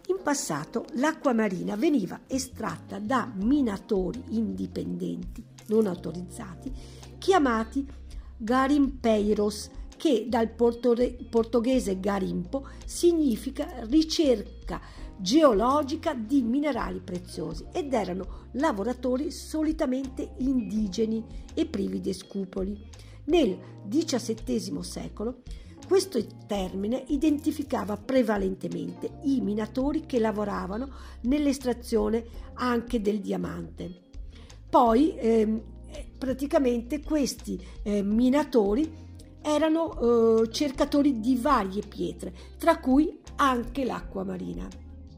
In 0.05 0.19
passato 0.21 0.85
l'acqua 0.97 1.33
marina 1.33 1.75
veniva 1.75 2.19
estratta 2.27 2.99
da 2.99 3.27
minatori 3.37 4.21
indipendenti 4.29 5.43
non 5.69 5.87
autorizzati 5.87 6.71
chiamati 7.17 7.83
garimpeiros 8.37 9.71
che 9.97 10.27
dal 10.29 10.49
portoghese 10.49 11.99
garimpo 11.99 12.67
significa 12.85 13.67
ricerca 13.85 14.79
geologica 15.19 16.13
di 16.13 16.43
minerali 16.43 16.99
preziosi 16.99 17.65
ed 17.71 17.93
erano 17.93 18.45
lavoratori 18.51 19.31
solitamente 19.31 20.35
indigeni 20.37 21.23
e 21.53 21.65
privi 21.65 21.99
di 21.99 22.13
scrupoli. 22.13 22.79
Nel 23.25 23.57
XVII 23.89 24.83
secolo 24.83 25.41
questo 25.87 26.23
termine 26.45 27.03
identificava 27.07 27.97
prevalentemente 27.97 29.19
i 29.23 29.41
minatori 29.41 30.05
che 30.05 30.19
lavoravano 30.19 30.89
nell'estrazione 31.21 32.25
anche 32.55 33.01
del 33.01 33.19
diamante. 33.19 34.03
Poi 34.69 35.15
ehm, 35.17 35.61
praticamente 36.17 37.01
questi 37.01 37.57
eh, 37.83 38.03
minatori 38.03 39.05
erano 39.47 40.41
eh, 40.41 40.51
cercatori 40.51 41.21
di 41.21 41.37
varie 41.37 41.81
pietre, 41.81 42.33
tra 42.57 42.79
cui 42.79 43.17
anche 43.37 43.85
l'acqua 43.85 44.25
marina. 44.25 44.67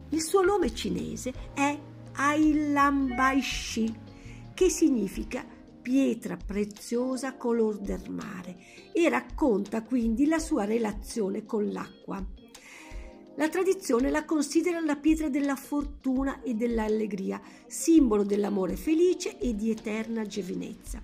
Il 0.09 0.21
suo 0.21 0.41
nome 0.41 0.73
cinese 0.73 1.33
è 1.53 1.77
Ailambaishi, 2.13 4.07
che 4.53 4.69
significa 4.69 5.43
pietra 5.81 6.37
preziosa 6.37 7.35
color 7.37 7.79
del 7.79 8.09
mare 8.09 8.57
e 8.93 9.09
racconta 9.09 9.81
quindi 9.81 10.27
la 10.27 10.39
sua 10.39 10.65
relazione 10.65 11.45
con 11.45 11.71
l'acqua. 11.71 12.23
La 13.35 13.49
tradizione 13.49 14.11
la 14.11 14.25
considera 14.25 14.79
la 14.81 14.97
pietra 14.97 15.29
della 15.29 15.55
fortuna 15.55 16.41
e 16.43 16.53
dell'allegria, 16.53 17.41
simbolo 17.65 18.23
dell'amore 18.23 18.75
felice 18.75 19.39
e 19.39 19.55
di 19.55 19.71
eterna 19.71 20.25
giovinezza. 20.25 21.01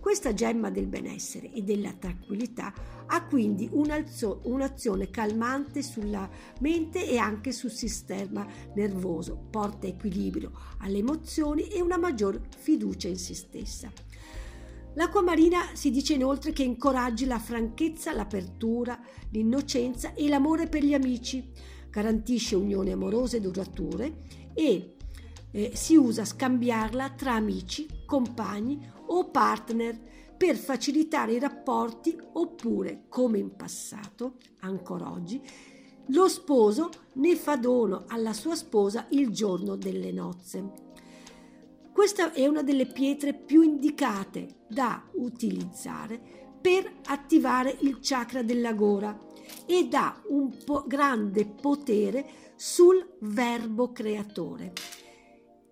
Questa 0.00 0.32
gemma 0.32 0.70
del 0.70 0.86
benessere 0.86 1.52
e 1.52 1.62
della 1.62 1.92
tranquillità 1.92 2.72
ha 3.06 3.24
quindi 3.24 3.68
un'azione 3.72 5.10
calmante 5.10 5.82
sulla 5.82 6.28
mente 6.60 7.06
e 7.06 7.18
anche 7.18 7.52
sul 7.52 7.70
sistema 7.70 8.46
nervoso, 8.74 9.36
porta 9.50 9.86
equilibrio 9.86 10.52
alle 10.78 10.98
emozioni 10.98 11.68
e 11.68 11.80
una 11.80 11.98
maggior 11.98 12.40
fiducia 12.56 13.08
in 13.08 13.18
se 13.18 13.34
stessa. 13.34 13.92
L'acqua 14.94 15.22
marina 15.22 15.74
si 15.74 15.90
dice 15.90 16.14
inoltre 16.14 16.52
che 16.52 16.62
incoraggi 16.62 17.26
la 17.26 17.38
franchezza, 17.38 18.12
l'apertura, 18.12 18.98
l'innocenza 19.30 20.14
e 20.14 20.28
l'amore 20.28 20.68
per 20.68 20.82
gli 20.82 20.94
amici, 20.94 21.52
garantisce 21.90 22.56
unioni 22.56 22.92
amorose 22.92 23.40
durature 23.40 24.24
e 24.54 24.94
eh, 25.50 25.70
si 25.74 25.96
usa 25.96 26.24
scambiarla 26.24 27.10
tra 27.10 27.34
amici, 27.34 27.86
compagni 28.06 28.96
o 29.08 29.30
partner 29.30 29.98
per 30.36 30.56
facilitare 30.56 31.32
i 31.32 31.38
rapporti 31.38 32.16
oppure, 32.32 33.04
come 33.08 33.38
in 33.38 33.56
passato, 33.56 34.36
ancora 34.60 35.10
oggi, 35.10 35.42
lo 36.10 36.28
sposo 36.28 36.90
ne 37.14 37.36
fa 37.36 37.56
dono 37.56 38.04
alla 38.06 38.32
sua 38.32 38.54
sposa 38.54 39.06
il 39.10 39.30
giorno 39.30 39.76
delle 39.76 40.12
nozze. 40.12 40.86
Questa 41.92 42.32
è 42.32 42.46
una 42.46 42.62
delle 42.62 42.86
pietre 42.86 43.34
più 43.34 43.62
indicate 43.62 44.60
da 44.68 45.02
utilizzare 45.14 46.20
per 46.60 47.00
attivare 47.06 47.76
il 47.80 47.98
chakra 48.00 48.42
della 48.42 48.72
gora 48.72 49.18
ed 49.66 49.92
ha 49.94 50.22
un 50.28 50.56
po 50.64 50.84
grande 50.86 51.44
potere 51.44 52.52
sul 52.54 53.16
verbo 53.20 53.90
creatore. 53.92 54.72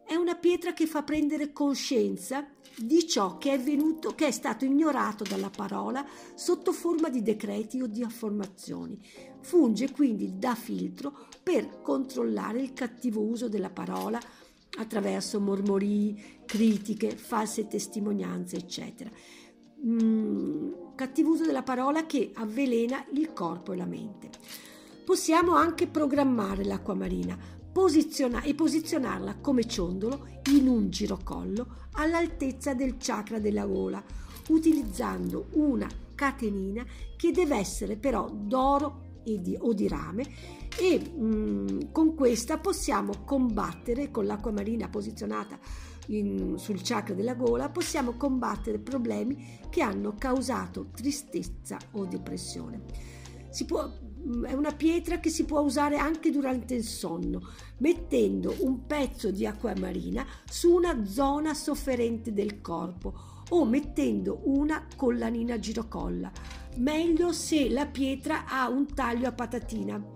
È 0.05 0.15
una 0.15 0.35
pietra 0.35 0.73
che 0.73 0.87
fa 0.87 1.03
prendere 1.03 1.53
coscienza 1.53 2.47
di 2.77 3.07
ciò 3.07 3.39
che 3.39 3.55
è 3.55 3.59
venuto, 3.59 4.15
che 4.15 4.27
è 4.27 4.31
stato 4.31 4.65
ignorato 4.65 5.25
dalla 5.25 5.51
parola 5.51 6.05
sotto 6.35 6.73
forma 6.73 7.09
di 7.09 7.23
decreti 7.23 7.81
o 7.81 7.87
di 7.87 8.03
affermazioni. 8.03 9.01
Funge 9.41 9.91
quindi 9.91 10.39
da 10.39 10.55
filtro 10.55 11.27
per 11.43 11.81
controllare 11.81 12.61
il 12.61 12.73
cattivo 12.73 13.23
uso 13.23 13.49
della 13.49 13.71
parola 13.71 14.21
attraverso 14.79 15.41
mormorii, 15.41 16.43
critiche, 16.45 17.17
false 17.17 17.67
testimonianze, 17.67 18.57
eccetera. 18.57 19.11
Mm, 19.87 20.73
cattivo 20.95 21.31
uso 21.31 21.45
della 21.45 21.63
parola 21.63 22.05
che 22.07 22.33
avvelena 22.35 23.05
il 23.13 23.33
corpo 23.33 23.73
e 23.73 23.77
la 23.77 23.87
mente. 23.87 24.31
Possiamo 25.05 25.55
anche 25.55 25.87
programmare 25.87 26.65
l'acqua 26.65 26.95
marina 26.95 27.39
posiziona- 27.77 28.41
e 28.41 28.55
posizionarla 28.55 29.37
come 29.37 29.67
ciondolo 29.67 30.29
in 30.53 30.67
un 30.67 30.89
girocollo 30.89 31.89
all'altezza 31.93 32.73
del 32.73 32.97
chakra 32.97 33.39
della 33.39 33.67
gola, 33.67 34.03
utilizzando 34.49 35.49
una 35.51 35.87
catenina 36.15 36.87
che 37.19 37.33
deve 37.33 37.57
essere 37.57 37.97
però 37.97 38.31
d'oro 38.31 39.21
di, 39.23 39.59
o 39.61 39.75
di 39.75 39.89
rame 39.89 40.25
e 40.81 40.99
mh, 40.99 41.23
mm, 41.23 41.79
con 41.93 42.15
questa 42.15 42.57
possiamo 42.57 43.13
combattere 43.27 44.11
con 44.11 44.25
l'acqua 44.25 44.53
marina 44.53 44.89
posizionata 44.89 45.59
in, 46.07 46.55
sul 46.57 46.81
chakra 46.83 47.13
della 47.13 47.35
gola 47.35 47.69
possiamo 47.69 48.13
combattere 48.13 48.79
problemi 48.79 49.59
che 49.69 49.83
hanno 49.83 50.15
causato 50.17 50.89
tristezza 50.95 51.77
o 51.91 52.07
depressione. 52.07 52.81
Può, 53.67 53.87
mm, 53.87 54.06
è 54.45 54.53
una 54.53 54.73
pietra 54.73 55.21
che 55.21 55.31
si 55.31 55.45
può 55.45 55.61
usare 55.61 55.97
anche 55.97 56.31
durante 56.31 56.75
il 56.75 56.85
sonno, 56.85 57.51
mettendo 57.79 58.55
un 58.61 58.87
pezzo 58.87 59.31
di 59.31 59.47
acqua 59.47 59.73
marina 59.79 60.27
su 60.45 60.73
una 60.73 61.05
zona 61.05 61.55
sofferente 61.55 62.33
del 62.33 62.61
corpo 62.61 63.15
o 63.51 63.65
mettendo 63.65 64.41
una 64.45 64.87
collanina 64.97 65.59
girocolla. 65.59 66.31
Meglio 66.77 67.33
se 67.33 67.69
la 67.69 67.87
pietra 67.87 68.47
ha 68.47 68.69
un 68.69 68.93
taglio 68.93 69.29
a 69.29 69.33
patatina 69.33 70.15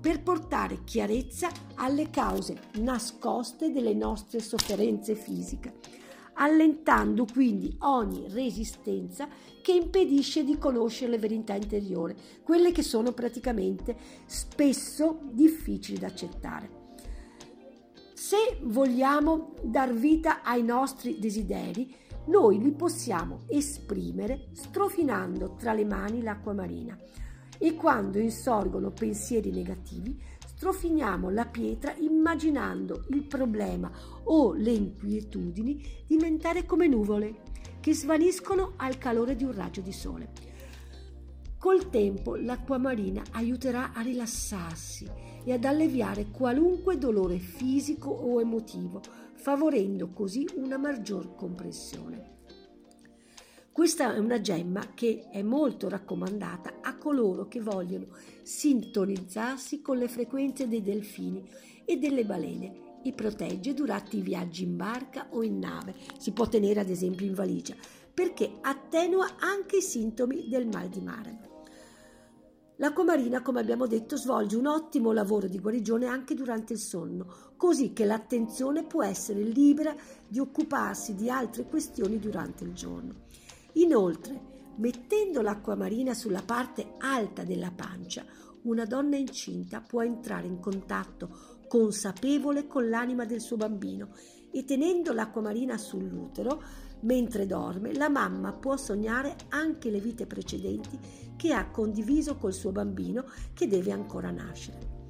per 0.00 0.20
portare 0.20 0.82
chiarezza 0.82 1.48
alle 1.76 2.10
cause 2.10 2.58
nascoste 2.80 3.70
delle 3.70 3.94
nostre 3.94 4.40
sofferenze 4.40 5.14
fisiche, 5.14 5.74
allentando 6.42 7.24
quindi 7.24 7.74
ogni 7.80 8.26
resistenza 8.28 9.28
che 9.62 9.72
impedisce 9.72 10.42
di 10.42 10.58
conoscere 10.58 11.12
le 11.12 11.18
verità 11.18 11.54
interiori, 11.54 12.16
quelle 12.42 12.72
che 12.72 12.82
sono 12.82 13.12
praticamente 13.12 13.96
spesso 14.26 15.20
difficili 15.30 15.98
da 15.98 16.08
accettare. 16.08 16.80
Se 18.12 18.58
vogliamo 18.62 19.54
dar 19.62 19.92
vita 19.94 20.42
ai 20.42 20.64
nostri 20.64 21.18
desideri, 21.20 21.94
noi 22.26 22.60
li 22.60 22.72
possiamo 22.72 23.42
esprimere 23.46 24.48
strofinando 24.52 25.54
tra 25.56 25.72
le 25.72 25.84
mani 25.84 26.22
l'acqua 26.22 26.52
marina 26.52 26.98
e 27.58 27.74
quando 27.74 28.18
insorgono 28.18 28.90
pensieri 28.90 29.50
negativi 29.52 30.20
strofiniamo 30.62 31.30
la 31.30 31.46
pietra 31.46 31.92
immaginando 31.98 33.04
il 33.10 33.24
problema 33.24 33.90
o 34.24 34.52
le 34.52 34.70
inquietudini 34.72 36.04
diventare 36.06 36.64
come 36.64 36.86
nuvole 36.86 37.50
che 37.80 37.94
svaniscono 37.94 38.74
al 38.76 38.96
calore 38.98 39.34
di 39.34 39.44
un 39.44 39.52
raggio 39.52 39.80
di 39.80 39.92
sole. 39.92 40.30
Col 41.58 41.90
tempo 41.90 42.36
l'acqua 42.36 42.78
marina 42.78 43.22
aiuterà 43.32 43.92
a 43.92 44.00
rilassarsi 44.00 45.08
e 45.44 45.52
ad 45.52 45.64
alleviare 45.64 46.30
qualunque 46.30 46.98
dolore 46.98 47.38
fisico 47.38 48.10
o 48.10 48.40
emotivo, 48.40 49.00
favorendo 49.34 50.10
così 50.10 50.48
una 50.56 50.76
maggior 50.76 51.34
compressione. 51.34 52.30
Questa 53.72 54.14
è 54.14 54.18
una 54.18 54.40
gemma 54.40 54.92
che 54.92 55.28
è 55.30 55.42
molto 55.42 55.88
raccomandata 55.88 56.74
a 56.82 56.96
coloro 56.96 57.48
che 57.48 57.60
vogliono 57.60 58.08
sintonizzarsi 58.42 59.80
con 59.80 59.98
le 59.98 60.08
frequenze 60.08 60.68
dei 60.68 60.82
delfini 60.82 61.48
e 61.84 61.96
delle 61.96 62.24
balene 62.24 62.91
e 63.02 63.12
protegge 63.12 63.74
durante 63.74 64.16
i 64.16 64.20
viaggi 64.20 64.64
in 64.64 64.76
barca 64.76 65.28
o 65.30 65.42
in 65.42 65.58
nave, 65.58 65.94
si 66.18 66.32
può 66.32 66.48
tenere 66.48 66.80
ad 66.80 66.88
esempio 66.88 67.26
in 67.26 67.34
valigia, 67.34 67.74
perché 68.12 68.58
attenua 68.60 69.36
anche 69.38 69.78
i 69.78 69.82
sintomi 69.82 70.48
del 70.48 70.66
mal 70.66 70.88
di 70.88 71.00
mare. 71.00 71.50
L'acqua 72.76 73.04
marina, 73.04 73.42
come 73.42 73.60
abbiamo 73.60 73.86
detto, 73.86 74.16
svolge 74.16 74.56
un 74.56 74.66
ottimo 74.66 75.12
lavoro 75.12 75.46
di 75.46 75.60
guarigione 75.60 76.06
anche 76.06 76.34
durante 76.34 76.72
il 76.72 76.80
sonno, 76.80 77.52
così 77.56 77.92
che 77.92 78.04
l'attenzione 78.04 78.84
può 78.84 79.04
essere 79.04 79.42
libera 79.42 79.94
di 80.26 80.40
occuparsi 80.40 81.14
di 81.14 81.30
altre 81.30 81.64
questioni 81.64 82.18
durante 82.18 82.64
il 82.64 82.72
giorno. 82.72 83.14
Inoltre, 83.74 84.40
mettendo 84.76 85.42
l'acqua 85.42 85.76
marina 85.76 86.12
sulla 86.12 86.42
parte 86.42 86.94
alta 86.98 87.44
della 87.44 87.70
pancia, 87.70 88.24
una 88.62 88.84
donna 88.84 89.16
incinta 89.16 89.80
può 89.80 90.02
entrare 90.02 90.46
in 90.46 90.58
contatto 90.58 91.51
consapevole 91.72 92.66
con 92.66 92.90
l'anima 92.90 93.24
del 93.24 93.40
suo 93.40 93.56
bambino 93.56 94.10
e 94.50 94.62
tenendo 94.66 95.14
l'acqua 95.14 95.40
marina 95.40 95.78
sull'utero, 95.78 96.62
mentre 97.00 97.46
dorme, 97.46 97.94
la 97.94 98.10
mamma 98.10 98.52
può 98.52 98.76
sognare 98.76 99.36
anche 99.48 99.88
le 99.88 99.98
vite 99.98 100.26
precedenti 100.26 100.98
che 101.34 101.54
ha 101.54 101.70
condiviso 101.70 102.36
col 102.36 102.52
suo 102.52 102.72
bambino 102.72 103.24
che 103.54 103.68
deve 103.68 103.90
ancora 103.90 104.30
nascere. 104.30 105.00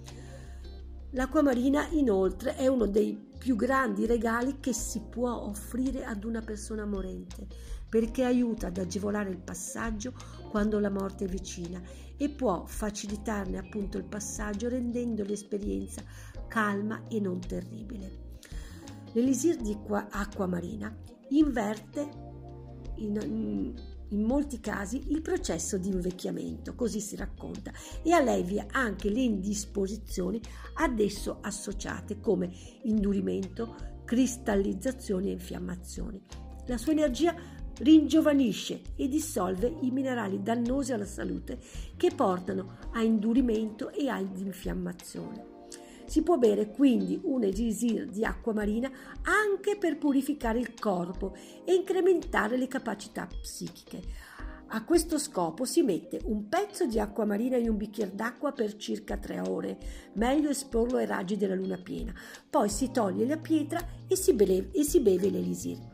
L'acqua 1.15 1.43
marina 1.43 1.89
inoltre 1.89 2.55
è 2.55 2.69
uno 2.69 2.87
dei 2.87 3.31
più 3.37 3.57
grandi 3.57 4.07
regali 4.07 4.61
che 4.61 4.73
si 4.73 5.01
può 5.11 5.33
offrire 5.33 6.05
ad 6.05 6.23
una 6.23 6.43
persona 6.43 6.87
morente 6.87 7.45
perché 7.89 8.23
aiuta 8.23 8.69
ad 8.69 8.79
agevolare 8.79 9.31
il 9.31 9.41
passaggio 9.41 10.15
quando 10.49 10.79
la 10.79 10.91
morte 10.91 11.25
è 11.25 11.29
vicina 11.29 11.83
e 12.17 12.29
può 12.31 12.65
facilitarne 12.67 13.59
appunto 13.59 13.99
il 13.99 14.05
passaggio 14.05 14.69
rendendo 14.69 15.25
l'esperienza 15.25 16.03
calma 16.53 17.05
e 17.09 17.19
non 17.19 17.41
terribile. 17.41 18.21
L'elisir 19.13 19.57
di 19.57 19.75
acqua 20.11 20.47
marina 20.47 20.95
inverte 21.31 22.07
in, 22.97 23.75
in, 24.11 24.23
molti 24.23 24.61
casi 24.61 25.03
il 25.13 25.23
processo 25.23 25.79
di 25.79 25.89
invecchiamento, 25.89 26.75
così 26.75 27.01
si 27.01 27.17
racconta, 27.17 27.73
e 28.03 28.13
allevia 28.13 28.67
anche 28.71 29.09
le 29.09 29.23
indisposizioni 29.23 30.39
ad 30.75 31.01
esso 31.01 31.39
associate 31.41 32.21
come 32.21 32.53
indurimento, 32.83 34.03
cristallizzazioni 34.05 35.31
e 35.31 35.33
infiammazioni. 35.33 36.23
La 36.67 36.77
sua 36.77 36.93
energia 36.93 37.35
ringiovanisce 37.79 38.83
e 38.97 39.09
dissolve 39.09 39.75
i 39.81 39.91
minerali 39.91 40.43
dannosi 40.43 40.93
alla 40.93 41.07
salute 41.07 41.59
che 41.97 42.11
portano 42.15 42.77
a 42.93 43.03
indurimento 43.03 43.91
e 43.91 44.09
ad 44.09 44.39
infiammazione. 44.39 45.52
Si 46.13 46.21
può 46.21 46.37
bere 46.37 46.69
quindi 46.69 47.19
un 47.25 47.43
elisir 47.43 48.05
di 48.05 48.23
acqua 48.23 48.53
marina 48.53 48.91
anche 49.23 49.79
per 49.79 49.97
purificare 49.97 50.59
il 50.59 50.75
corpo 50.79 51.35
e 51.65 51.73
incrementare 51.73 52.59
le 52.59 52.69
capacità 52.69 53.27
psichiche. 53.27 54.03
A 54.67 54.85
questo 54.85 55.17
scopo 55.17 55.65
si 55.65 55.81
mette 55.81 56.21
un 56.25 56.51
pezzo 56.51 56.85
di 56.85 57.01
acqua 57.01 57.25
marina 57.25 57.57
in 57.57 57.71
un 57.71 57.79
bicchiere 57.79 58.15
d'acqua 58.15 58.53
per 58.53 58.77
circa 58.77 59.17
tre 59.17 59.41
ore, 59.41 59.79
meglio 60.17 60.51
esporlo 60.51 60.99
ai 60.99 61.07
raggi 61.07 61.39
della 61.39 61.55
luna 61.55 61.79
piena. 61.79 62.13
Poi 62.51 62.69
si 62.69 62.91
toglie 62.91 63.25
la 63.25 63.39
pietra 63.39 63.81
e 64.07 64.15
si 64.15 64.35
beve, 64.35 64.69
e 64.71 64.83
si 64.83 65.01
beve 65.01 65.31
l'elisir. 65.31 65.92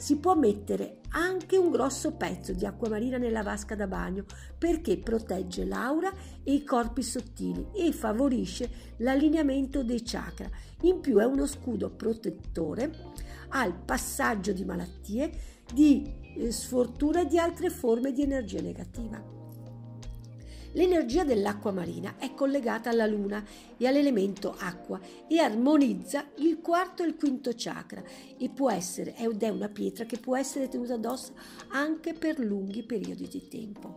Si 0.00 0.16
può 0.16 0.34
mettere 0.34 1.00
anche 1.10 1.58
un 1.58 1.70
grosso 1.70 2.12
pezzo 2.12 2.54
di 2.54 2.64
acqua 2.64 2.88
marina 2.88 3.18
nella 3.18 3.42
vasca 3.42 3.74
da 3.74 3.86
bagno 3.86 4.24
perché 4.56 4.96
protegge 4.96 5.66
l'aura 5.66 6.10
e 6.42 6.54
i 6.54 6.64
corpi 6.64 7.02
sottili 7.02 7.66
e 7.74 7.92
favorisce 7.92 8.94
l'allineamento 8.96 9.84
dei 9.84 10.00
chakra. 10.02 10.48
In 10.84 11.00
più 11.00 11.18
è 11.18 11.24
uno 11.24 11.44
scudo 11.44 11.90
protettore 11.90 12.90
al 13.48 13.74
passaggio 13.74 14.54
di 14.54 14.64
malattie, 14.64 15.30
di 15.70 16.10
eh, 16.34 16.50
sfortuna 16.50 17.20
e 17.20 17.26
di 17.26 17.38
altre 17.38 17.68
forme 17.68 18.12
di 18.12 18.22
energia 18.22 18.62
negativa. 18.62 19.39
L'energia 20.72 21.24
dell'acqua 21.24 21.72
marina 21.72 22.16
è 22.16 22.32
collegata 22.32 22.90
alla 22.90 23.06
luna 23.06 23.44
e 23.76 23.86
all'elemento 23.88 24.54
acqua 24.56 25.00
e 25.26 25.38
armonizza 25.38 26.30
il 26.36 26.60
quarto 26.60 27.02
e 27.02 27.06
il 27.06 27.16
quinto 27.16 27.50
chakra 27.56 28.02
e 28.36 28.48
può 28.50 28.70
essere, 28.70 29.16
ed 29.16 29.42
è 29.42 29.48
una 29.48 29.68
pietra 29.68 30.04
che 30.04 30.18
può 30.18 30.36
essere 30.36 30.68
tenuta 30.68 30.94
addosso 30.94 31.32
anche 31.70 32.14
per 32.14 32.38
lunghi 32.38 32.84
periodi 32.84 33.26
di 33.26 33.48
tempo. 33.48 33.94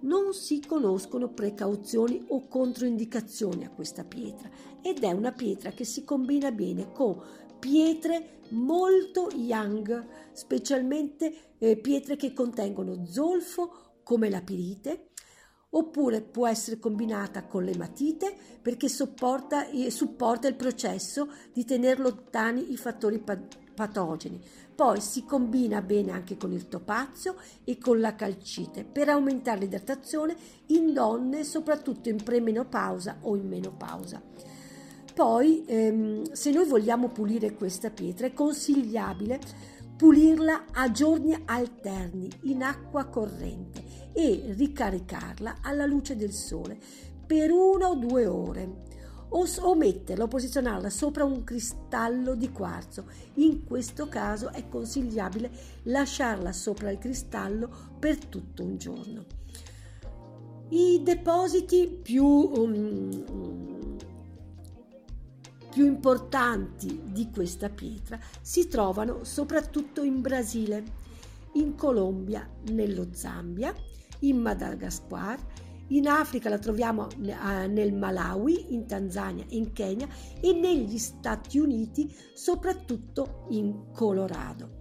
Non 0.00 0.34
si 0.34 0.60
conoscono 0.60 1.28
precauzioni 1.28 2.22
o 2.28 2.46
controindicazioni 2.46 3.64
a 3.64 3.70
questa 3.70 4.04
pietra 4.04 4.50
ed 4.82 5.02
è 5.02 5.10
una 5.12 5.32
pietra 5.32 5.70
che 5.70 5.84
si 5.84 6.04
combina 6.04 6.52
bene 6.52 6.92
con 6.92 7.18
pietre 7.58 8.40
molto 8.50 9.30
young, 9.34 10.06
specialmente 10.32 11.54
eh, 11.58 11.76
pietre 11.76 12.16
che 12.16 12.32
contengono 12.34 13.06
zolfo 13.06 13.88
come 14.02 14.28
la 14.28 14.40
pirite, 14.40 15.09
oppure 15.70 16.20
può 16.20 16.48
essere 16.48 16.78
combinata 16.78 17.44
con 17.44 17.64
l'ematite 17.64 18.34
perché 18.60 18.88
supporta, 18.88 19.66
supporta 19.88 20.48
il 20.48 20.56
processo 20.56 21.28
di 21.52 21.64
tenere 21.64 22.00
lontani 22.00 22.72
i 22.72 22.76
fattori 22.76 23.22
patogeni. 23.74 24.40
Poi 24.74 25.00
si 25.00 25.24
combina 25.24 25.82
bene 25.82 26.12
anche 26.12 26.36
con 26.36 26.52
il 26.52 26.68
topazio 26.68 27.36
e 27.64 27.78
con 27.78 28.00
la 28.00 28.14
calcite 28.14 28.84
per 28.84 29.08
aumentare 29.10 29.60
l'idratazione 29.60 30.34
in 30.66 30.92
donne, 30.92 31.44
soprattutto 31.44 32.08
in 32.08 32.22
premenopausa 32.22 33.18
o 33.22 33.36
in 33.36 33.46
menopausa. 33.46 34.22
Poi, 35.14 35.64
ehm, 35.66 36.32
se 36.32 36.50
noi 36.50 36.66
vogliamo 36.66 37.08
pulire 37.08 37.52
questa 37.54 37.90
pietra, 37.90 38.26
è 38.26 38.32
consigliabile 38.32 39.38
pulirla 40.00 40.64
a 40.72 40.90
giorni 40.90 41.38
alterni 41.44 42.26
in 42.44 42.62
acqua 42.62 43.04
corrente 43.04 43.84
e 44.14 44.54
ricaricarla 44.56 45.58
alla 45.60 45.84
luce 45.84 46.16
del 46.16 46.32
sole 46.32 46.78
per 47.26 47.50
una 47.50 47.90
o 47.90 47.96
due 47.96 48.26
ore 48.26 48.84
o, 49.28 49.44
o 49.60 49.74
metterla 49.74 50.24
o 50.24 50.26
posizionarla 50.26 50.88
sopra 50.88 51.24
un 51.24 51.44
cristallo 51.44 52.34
di 52.34 52.50
quarzo. 52.50 53.08
In 53.34 53.66
questo 53.66 54.08
caso 54.08 54.50
è 54.52 54.70
consigliabile 54.70 55.50
lasciarla 55.82 56.50
sopra 56.50 56.90
il 56.90 56.96
cristallo 56.96 57.68
per 57.98 58.24
tutto 58.24 58.62
un 58.62 58.78
giorno. 58.78 59.24
I 60.70 61.02
depositi 61.04 62.00
più 62.02 62.24
um, 62.24 63.79
più 65.70 65.86
importanti 65.86 67.00
di 67.04 67.30
questa 67.30 67.68
pietra 67.68 68.18
si 68.40 68.68
trovano 68.68 69.24
soprattutto 69.24 70.02
in 70.02 70.20
Brasile, 70.20 70.84
in 71.54 71.74
Colombia, 71.74 72.48
nello 72.70 73.08
Zambia, 73.12 73.74
in 74.20 74.38
Madagascar, 74.38 75.38
in 75.88 76.06
Africa 76.06 76.48
la 76.48 76.58
troviamo 76.58 77.08
eh, 77.08 77.66
nel 77.66 77.92
Malawi, 77.92 78.74
in 78.74 78.86
Tanzania, 78.86 79.44
in 79.48 79.72
Kenya 79.72 80.08
e 80.40 80.52
negli 80.52 80.98
Stati 80.98 81.58
Uniti, 81.58 82.14
soprattutto 82.34 83.46
in 83.50 83.90
Colorado. 83.92 84.78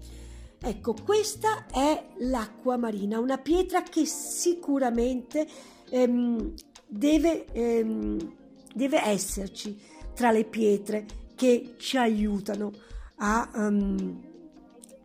Ecco, 0.61 0.93
questa 1.03 1.65
è 1.67 2.09
l'acqua 2.19 2.77
marina, 2.77 3.17
una 3.19 3.37
pietra 3.37 3.81
che 3.81 4.05
sicuramente 4.05 5.47
ehm, 5.89 6.53
deve, 6.85 7.45
ehm, 7.53 8.35
deve 8.75 9.01
esserci 9.03 9.81
tra 10.19 10.31
le 10.31 10.43
pietre 10.43 11.05
che 11.33 11.75
ci 11.77 11.95
aiutano 11.95 12.73
a 13.19 13.49
um, 13.55 14.21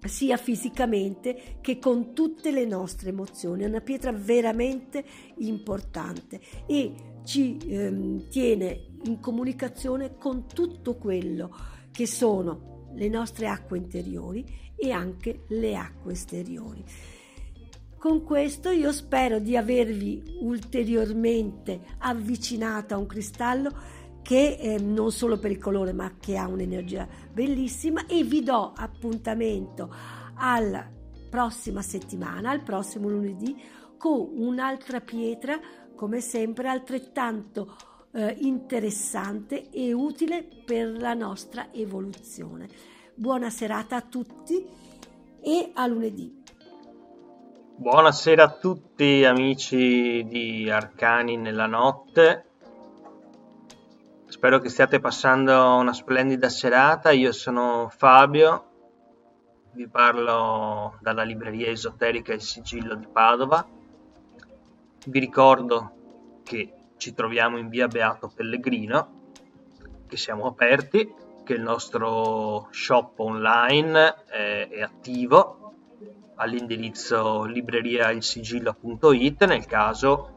sia 0.05 0.37
fisicamente 0.37 1.59
che 1.61 1.79
con 1.79 2.15
tutte 2.15 2.51
le 2.51 2.65
nostre 2.65 3.11
emozioni. 3.11 3.63
È 3.63 3.69
una 3.69 3.81
pietra 3.81 4.11
veramente 4.11 5.05
importante 5.37 6.41
e 6.67 7.21
ci 7.23 7.59
ehm, 7.59 8.29
tiene 8.29 8.87
in 9.05 9.21
comunicazione 9.21 10.17
con 10.19 10.49
tutto 10.49 10.97
quello 10.97 11.49
che 11.93 12.09
sono 12.09 12.89
le 12.97 13.09
nostre 13.09 13.47
acque 13.47 13.79
interiori 13.79 14.45
e 14.75 14.91
anche 14.91 15.45
le 15.47 15.77
acque 15.77 16.15
esteriori. 16.15 16.85
Con 17.97 18.25
questo 18.25 18.71
io 18.71 18.91
spero 18.91 19.39
di 19.39 19.57
avervi 19.57 20.39
ulteriormente 20.41 21.83
avvicinato 21.99 22.95
a 22.95 22.99
un 22.99 23.07
cristallo 23.07 24.03
che 24.25 24.57
eh, 24.59 24.79
non 24.79 25.13
solo 25.13 25.39
per 25.39 25.51
il 25.51 25.59
colore 25.59 25.93
ma 25.93 26.15
che 26.19 26.39
ha 26.39 26.49
un'energia 26.49 27.07
bellissima 27.31 28.07
e 28.07 28.25
vi 28.25 28.43
do 28.43 28.73
appuntamento 28.75 29.95
alla 30.37 30.91
prossima 31.29 31.83
settimana, 31.83 32.49
al 32.49 32.63
prossimo 32.63 33.11
lunedì, 33.11 33.55
con 33.99 34.31
un'altra 34.33 35.01
pietra 35.01 35.61
come 35.95 36.21
sempre 36.21 36.69
altrettanto 36.69 37.77
eh, 38.13 38.35
interessante 38.41 39.69
e 39.71 39.93
utile 39.93 40.43
per 40.65 40.97
la 40.97 41.13
nostra 41.13 41.71
evoluzione. 41.71 42.67
Buona 43.15 43.51
serata 43.51 43.97
a 43.97 44.01
tutti 44.01 44.67
e 45.43 45.71
a 45.75 45.87
lunedì. 45.87 46.43
Buonasera 47.77 48.43
a 48.43 48.57
tutti 48.57 49.25
amici 49.25 50.25
di 50.27 50.71
Arcani 50.71 51.37
nella 51.37 51.67
notte 51.67 52.54
Spero 54.35 54.59
che 54.59 54.69
stiate 54.69 54.99
passando 54.99 55.77
una 55.77 55.93
splendida 55.93 56.49
serata. 56.49 57.13
Io 57.13 57.31
sono 57.31 57.89
Fabio, 57.89 58.65
vi 59.75 59.87
parlo 59.87 60.99
dalla 61.01 61.23
libreria 61.23 61.69
esoterica 61.69 62.35
Il 62.35 62.41
Sigillo 62.41 62.97
di 62.97 63.07
Padova. 63.07 63.65
Vi 65.07 65.19
ricordo 65.21 66.41
che 66.43 66.75
ci 66.97 67.15
troviamo 67.15 67.59
in 67.59 67.69
via 67.69 67.87
Beato 67.87 68.29
Pellegrino, 68.35 69.31
che 70.09 70.17
siamo 70.17 70.47
aperti, 70.47 71.15
che 71.45 71.53
il 71.53 71.63
nostro 71.63 72.67
shop 72.73 73.21
online 73.21 74.25
è, 74.27 74.69
è 74.69 74.81
attivo 74.81 75.75
all'indirizzo 76.35 77.45
libreriailsigillo.it 77.45 79.45
nel 79.45 79.67
caso 79.67 80.35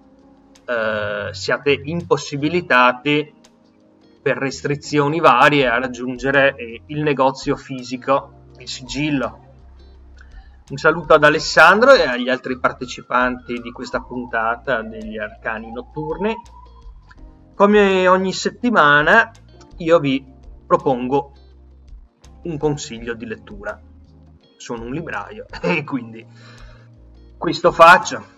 eh, 0.67 1.29
siate 1.31 1.81
impossibilitati 1.83 3.36
per 4.27 4.35
restrizioni 4.35 5.21
varie 5.21 5.67
a 5.67 5.79
raggiungere 5.79 6.53
eh, 6.57 6.81
il 6.87 7.01
negozio 7.01 7.55
fisico, 7.55 8.49
il 8.57 8.67
sigillo. 8.67 9.45
Un 10.67 10.75
saluto 10.75 11.13
ad 11.13 11.23
Alessandro 11.23 11.93
e 11.93 12.03
agli 12.03 12.27
altri 12.27 12.59
partecipanti 12.59 13.61
di 13.61 13.71
questa 13.71 14.01
puntata 14.01 14.81
degli 14.81 15.17
Arcani 15.17 15.71
Notturni. 15.71 16.35
Come 17.55 18.05
ogni 18.09 18.33
settimana 18.33 19.31
io 19.77 19.99
vi 19.99 20.21
propongo 20.65 21.31
un 22.43 22.57
consiglio 22.57 23.13
di 23.13 23.27
lettura. 23.27 23.79
Sono 24.57 24.83
un 24.83 24.91
libraio 24.91 25.45
e 25.61 25.85
quindi 25.85 26.25
questo 27.37 27.71
faccio. 27.71 28.35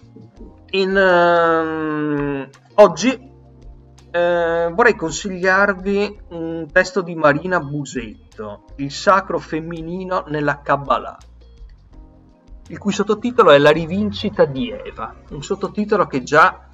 In, 0.69 0.95
uh, 0.95 2.47
oggi 2.75 3.28
eh, 4.11 4.71
vorrei 4.73 4.95
consigliarvi 4.95 6.21
un 6.29 6.67
testo 6.71 7.01
di 7.01 7.15
Marina 7.15 7.59
Busetto, 7.59 8.65
Il 8.77 8.91
sacro 8.91 9.39
femminino 9.39 10.25
nella 10.27 10.61
Kabbalah, 10.61 11.17
il 12.67 12.77
cui 12.77 12.91
sottotitolo 12.91 13.51
è 13.51 13.57
La 13.57 13.71
rivincita 13.71 14.45
di 14.45 14.69
Eva, 14.71 15.15
un 15.29 15.43
sottotitolo 15.43 16.07
che 16.07 16.23
già 16.23 16.69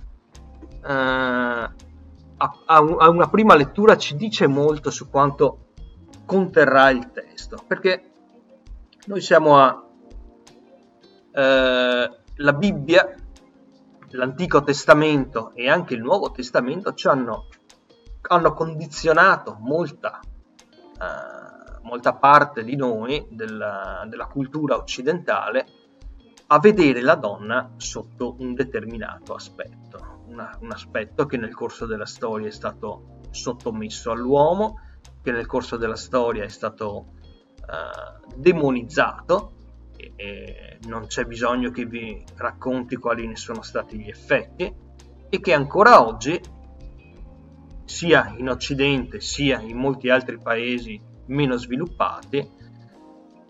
eh, 0.86 0.94
a, 2.38 2.54
a, 2.66 3.10
una 3.10 3.30
prima 3.30 3.56
lettura 3.56 3.98
ci 3.98 4.16
dice 4.16 4.48
molto 4.48 4.90
su 4.90 5.10
quanto 5.10 5.68
conterrà 6.26 6.90
il 6.90 7.12
testo, 7.12 7.58
perché 7.68 8.12
noi 9.06 9.22
siamo 9.22 9.58
a 9.58 9.84
eh, 11.32 12.12
la 12.38 12.54
Bibbia 12.54 13.16
l'Antico 14.12 14.64
Testamento 14.64 15.52
e 15.54 15.70
anche 15.70 15.94
il 15.94 16.02
Nuovo 16.02 16.32
Testamento 16.32 16.94
ci 16.94 17.08
hanno 17.08 17.48
hanno 18.28 18.54
condizionato 18.54 19.58
molta, 19.60 20.20
eh, 20.22 21.80
molta 21.84 22.14
parte 22.14 22.64
di 22.64 22.76
noi, 22.76 23.28
della, 23.30 24.06
della 24.08 24.28
cultura 24.28 24.76
occidentale, 24.76 25.66
a 26.48 26.60
vedere 26.60 27.02
la 27.02 27.16
donna 27.16 27.72
sotto 27.78 28.36
un 28.40 28.54
determinato 28.54 29.34
aspetto, 29.34 30.24
una, 30.28 30.56
un 30.62 30.72
aspetto 30.72 31.26
che 31.26 31.38
nel 31.38 31.54
corso 31.54 31.86
della 31.86 32.06
storia 32.06 32.48
è 32.48 32.52
stato 32.52 33.20
sottomesso 33.32 34.12
all'uomo, 34.12 34.80
che 35.22 35.32
nel 35.32 35.48
corso 35.48 35.76
della 35.76 35.96
storia 35.96 36.44
è 36.44 36.50
stato 36.50 37.14
uh, 37.62 38.36
demonizzato 38.36 39.55
e, 40.16 40.24
e 40.26 40.80
non 40.88 41.08
c'è 41.08 41.26
bisogno 41.26 41.72
che 41.72 41.86
vi 41.86 42.24
racconti 42.36 42.96
quali 42.96 43.28
ne 43.28 43.36
sono 43.36 43.62
stati 43.62 43.98
gli 43.98 44.10
effetti 44.10 44.74
e 45.30 45.40
che 45.40 45.54
ancora 45.54 46.06
oggi 46.06 46.40
sia 47.86 48.34
in 48.38 48.50
Occidente 48.50 49.20
sia 49.20 49.60
in 49.60 49.78
molti 49.78 50.10
altri 50.10 50.40
paesi 50.40 51.00
meno 51.28 51.56
sviluppati 51.58 52.64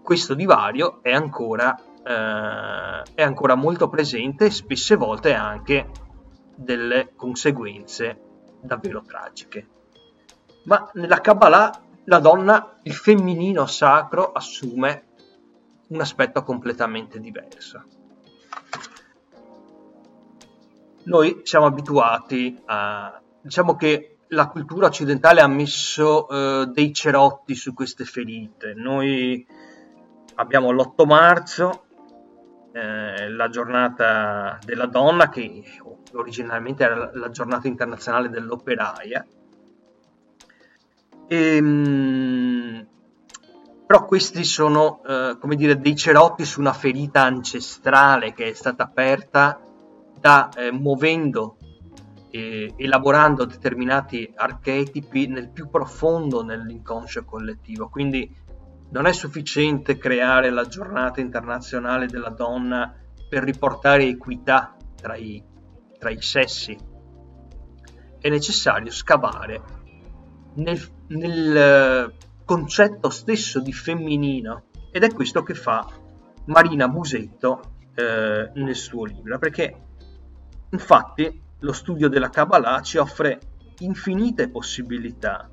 questo 0.06 0.36
divario 0.36 1.00
è 1.02 1.12
ancora, 1.12 1.76
eh, 1.76 3.02
è 3.16 3.24
ancora 3.24 3.56
molto 3.56 3.90
presente 3.90 4.46
e 4.46 4.52
spesse 4.52 4.96
volte 4.96 5.34
anche 5.34 5.90
delle 6.56 7.14
conseguenze 7.16 8.22
davvero 8.62 9.02
tragiche. 9.02 9.68
Ma 10.66 10.88
nella 10.94 11.20
Kabbalah 11.22 11.82
la 12.06 12.20
donna, 12.20 12.78
il 12.84 12.94
femminino 12.94 13.66
sacro, 13.66 14.32
assume 14.32 15.15
un 15.88 16.02
aspetto 16.02 16.44
completamente 16.44 17.20
diverso. 17.20 17.84
Noi 21.04 21.42
siamo 21.44 21.68
abituati 21.68 22.60
a... 22.66 23.22
diciamo 23.42 23.76
che 23.76 24.18
la 24.30 24.48
cultura 24.48 24.88
occidentale 24.88 25.42
ha 25.42 25.48
messo 25.48 26.28
eh, 26.28 26.66
dei 26.68 26.94
cerotti 26.94 27.54
su 27.56 27.74
queste 27.74 28.06
ferite. 28.06 28.74
Noi 28.74 29.46
abbiamo 30.36 30.72
l'8 30.72 31.06
marzo, 31.06 31.86
eh, 32.72 33.30
la 33.30 33.50
giornata 33.50 34.58
della 34.64 34.88
donna, 34.88 35.30
che 35.30 35.64
originalmente 36.14 36.84
era 36.84 37.12
la 37.14 37.30
giornata 37.30 37.68
internazionale 37.68 38.30
dell'operaia. 38.30 39.26
E, 41.28 41.56
ehm, 41.56 42.45
però 43.86 44.06
questi 44.06 44.44
sono, 44.44 45.02
eh, 45.04 45.38
come 45.40 45.56
dire, 45.56 45.80
dei 45.80 45.96
cerotti 45.96 46.44
su 46.44 46.60
una 46.60 46.74
ferita 46.74 47.22
ancestrale 47.22 48.34
che 48.34 48.50
è 48.50 48.54
stata 48.54 48.84
aperta 48.84 49.60
da 50.20 50.50
eh, 50.50 50.72
muovendo 50.72 51.58
e 52.32 52.74
elaborando 52.76 53.46
determinati 53.46 54.32
archetipi 54.36 55.28
nel 55.28 55.52
più 55.52 55.70
profondo 55.70 56.44
nell'inconscio 56.44 57.24
collettivo. 57.26 57.88
Quindi 57.90 58.30
non 58.90 59.06
è 59.06 59.14
sufficiente 59.14 59.98
creare 59.98 60.50
la 60.50 60.66
giornata 60.66 61.22
internazionale 61.22 62.08
della 62.08 62.30
donna 62.30 62.92
per 63.30 63.44
riportare 63.44 64.06
equità 64.06 64.76
tra 65.00 65.16
i, 65.16 65.44
tra 66.00 66.10
i 66.10 66.22
sessi. 66.22 66.76
È 68.20 68.30
necessario 68.30 68.92
scavare 68.92 69.62
nel, 70.56 70.80
nel 71.10 72.14
concetto 72.46 73.10
stesso 73.10 73.60
di 73.60 73.74
femminino 73.74 74.66
ed 74.92 75.04
è 75.04 75.12
questo 75.12 75.44
che 75.44 75.56
fa 75.56 75.86
Marina 76.46 76.88
Busetto 76.88 77.74
eh, 77.96 78.52
nel 78.54 78.76
suo 78.76 79.06
libro, 79.06 79.38
perché 79.40 79.76
infatti 80.70 81.42
lo 81.60 81.74
studio 81.74 82.08
della 82.08 82.30
Kabbalah 82.30 82.82
ci 82.82 82.98
offre 82.98 83.40
infinite 83.80 84.50
possibilità 84.50 85.50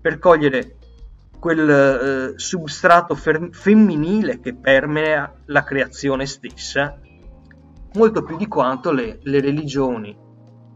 per 0.00 0.18
cogliere 0.18 0.76
quel 1.38 1.70
eh, 1.70 2.38
substrato 2.38 3.14
fer- 3.14 3.50
femminile 3.50 4.40
che 4.40 4.54
permea 4.54 5.32
la 5.46 5.62
creazione 5.62 6.26
stessa, 6.26 6.98
molto 7.94 8.22
più 8.22 8.36
di 8.36 8.46
quanto 8.46 8.92
le, 8.92 9.18
le 9.22 9.40
religioni 9.40 10.16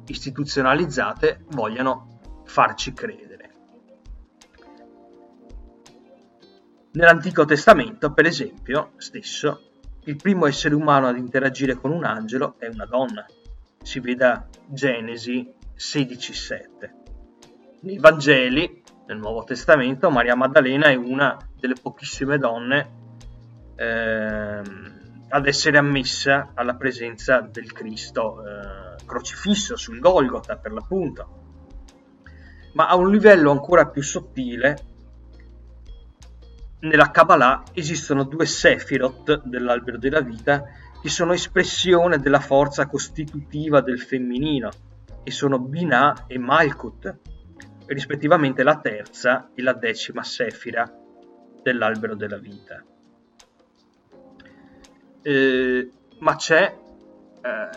istituzionalizzate 0.07 1.45
vogliano 1.51 2.43
farci 2.45 2.93
credere. 2.93 3.34
Nell'Antico 6.95 7.45
Testamento, 7.45 8.13
per 8.13 8.25
esempio, 8.25 8.93
stesso, 8.99 9.73
il 10.05 10.15
primo 10.15 10.47
essere 10.47 10.77
umano 10.77 11.09
ad 11.09 11.17
interagire 11.17 11.75
con 11.75 11.91
un 11.91 12.05
angelo 12.05 12.55
è 12.59 12.69
una 12.69 12.87
donna. 12.87 13.27
Si 13.83 13.99
veda 13.99 14.49
Genesi 14.69 15.53
16:7. 15.75 16.93
Nei 17.81 17.99
Vangeli, 17.99 18.85
nel 19.09 19.19
Nuovo 19.19 19.43
Testamento, 19.43 20.09
Maria 20.09 20.37
Maddalena 20.37 20.87
è 20.87 20.95
una 20.95 21.37
delle 21.59 21.75
pochissime 21.75 22.39
donne 22.39 22.91
ehm, 23.75 25.25
ad 25.31 25.47
essere 25.49 25.79
ammessa 25.79 26.53
alla 26.55 26.77
presenza 26.77 27.41
del 27.41 27.73
Cristo 27.73 28.41
eh, 28.41 29.05
crocifisso 29.05 29.77
sul 29.77 29.99
Golgota, 29.99 30.59
per 30.59 30.71
l'appunto. 30.71 31.43
Ma 32.75 32.87
a 32.87 32.95
un 32.95 33.11
livello 33.11 33.51
ancora 33.51 33.89
più 33.89 34.01
sottile, 34.01 34.94
nella 36.85 37.11
Kabbalah 37.11 37.63
esistono 37.73 38.25
due 38.25 38.47
Sefirot 38.47 39.43
dell'albero 39.45 39.99
della 39.99 40.21
vita 40.21 40.65
che 41.01 41.09
sono 41.09 41.33
espressione 41.33 42.19
della 42.19 42.41
forza 42.41 42.87
costitutiva 42.87 43.81
del 43.81 44.01
femminino 44.01 44.71
e 45.23 45.31
sono 45.31 45.59
Binah 45.59 46.25
e 46.27 46.39
Malkut, 46.39 47.19
rispettivamente 47.87 48.63
la 48.63 48.79
terza 48.79 49.51
e 49.55 49.63
la 49.63 49.73
decima 49.73 50.23
Sefira 50.23 50.91
dell'albero 51.63 52.15
della 52.15 52.39
vita. 52.39 52.83
Eh, 55.23 55.91
ma, 56.19 56.37
c'è, 56.37 56.77
eh, 57.43 57.69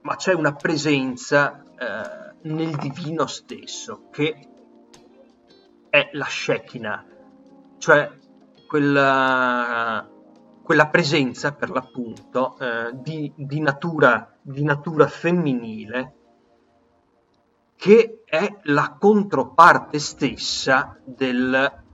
ma 0.00 0.16
c'è 0.16 0.34
una 0.34 0.54
presenza 0.54 1.62
eh, 1.62 2.48
nel 2.48 2.74
divino 2.76 3.26
stesso 3.26 4.08
che 4.10 4.48
è 5.88 6.10
la 6.12 6.26
Shekinah 6.26 7.14
cioè 7.78 8.10
quella, 8.66 10.08
quella 10.62 10.88
presenza 10.88 11.52
per 11.52 11.70
l'appunto 11.70 12.56
eh, 12.58 12.90
di, 12.94 13.32
di, 13.36 13.60
natura, 13.60 14.36
di 14.42 14.64
natura 14.64 15.06
femminile 15.06 16.14
che 17.76 18.22
è 18.24 18.58
la 18.64 18.96
controparte 18.98 19.98
stessa 19.98 20.98
del 21.04 21.84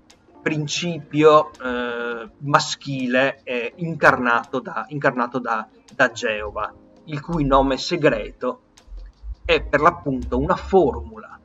principio 0.40 1.50
eh, 1.52 2.30
maschile 2.38 3.40
eh, 3.44 3.72
incarnato, 3.76 4.60
da, 4.60 4.84
incarnato 4.88 5.38
da, 5.38 5.68
da 5.94 6.10
Geova, 6.10 6.72
il 7.04 7.20
cui 7.20 7.44
nome 7.44 7.76
segreto 7.76 8.62
è 9.44 9.62
per 9.62 9.80
l'appunto 9.80 10.38
una 10.38 10.56
formula 10.56 11.38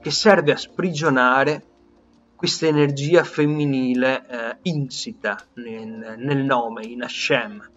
che 0.00 0.10
serve 0.10 0.52
a 0.52 0.56
sprigionare 0.56 1.64
questa 2.36 2.66
energia 2.66 3.24
femminile 3.24 4.26
eh, 4.28 4.58
insita 4.62 5.42
nel, 5.54 6.16
nel, 6.18 6.44
nome, 6.44 6.84
in 6.84 7.02
Hashem. 7.02 7.70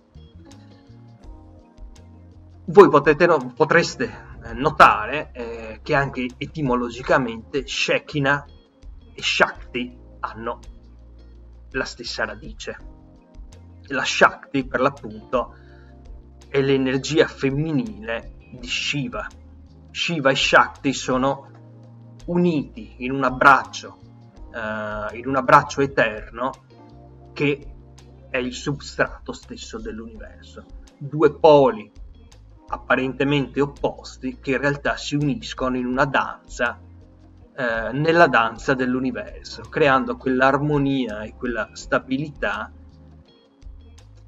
Voi 2.66 2.90
potete, 2.90 3.26
potreste 3.56 4.28
eh, 4.44 4.54
notare 4.54 5.32
eh, 5.32 5.80
che 5.82 5.96
anche 5.96 6.28
etimologicamente 6.38 7.66
Shekinah 7.66 8.46
e 9.14 9.22
Shakti 9.22 9.98
hanno 10.20 10.60
la 11.72 11.86
stessa 11.86 12.26
radice. 12.26 12.78
La 13.88 14.04
Shakti, 14.04 14.66
per 14.66 14.82
l'appunto, 14.82 15.56
è 16.50 16.60
l'energia 16.60 17.28
femminile 17.28 18.36
di 18.52 18.68
Shiva. 18.68 19.26
Shiva 19.90 20.30
e 20.32 20.36
Shakti 20.36 20.94
sono 20.94 21.48
uniti 22.26 22.96
in 22.98 23.12
un 23.12 23.24
abbraccio 23.24 23.99
uh, 24.52 25.16
in 25.16 25.28
un 25.28 25.36
abbraccio 25.36 25.82
eterno 25.82 26.52
che 27.34 27.76
è 28.30 28.38
il 28.38 28.54
substrato 28.54 29.32
stesso 29.32 29.80
dell'universo. 29.80 30.66
Due 30.98 31.38
poli 31.40 31.92
apparentemente 32.70 33.62
opposti 33.62 34.40
che 34.40 34.52
in 34.52 34.58
realtà 34.60 34.96
si 34.96 35.16
uniscono 35.16 35.78
in 35.78 35.86
una 35.86 36.06
danza, 36.06 36.80
eh, 37.56 37.92
nella 37.92 38.28
danza 38.28 38.74
dell'universo, 38.74 39.62
creando 39.64 40.18
quell'armonia 40.18 41.22
e 41.22 41.36
quella 41.36 41.70
stabilità 41.74 42.72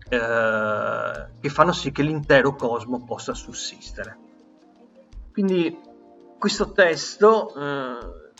eh, 0.10 1.28
che 1.40 1.50
fanno 1.50 1.72
sì 1.72 1.92
che 1.92 2.02
l'intero 2.02 2.56
cosmo 2.56 3.04
possa 3.04 3.34
sussistere. 3.34 4.18
Quindi 5.32 5.80
questo 6.38 6.72
testo 6.72 7.54
eh, 7.56 8.31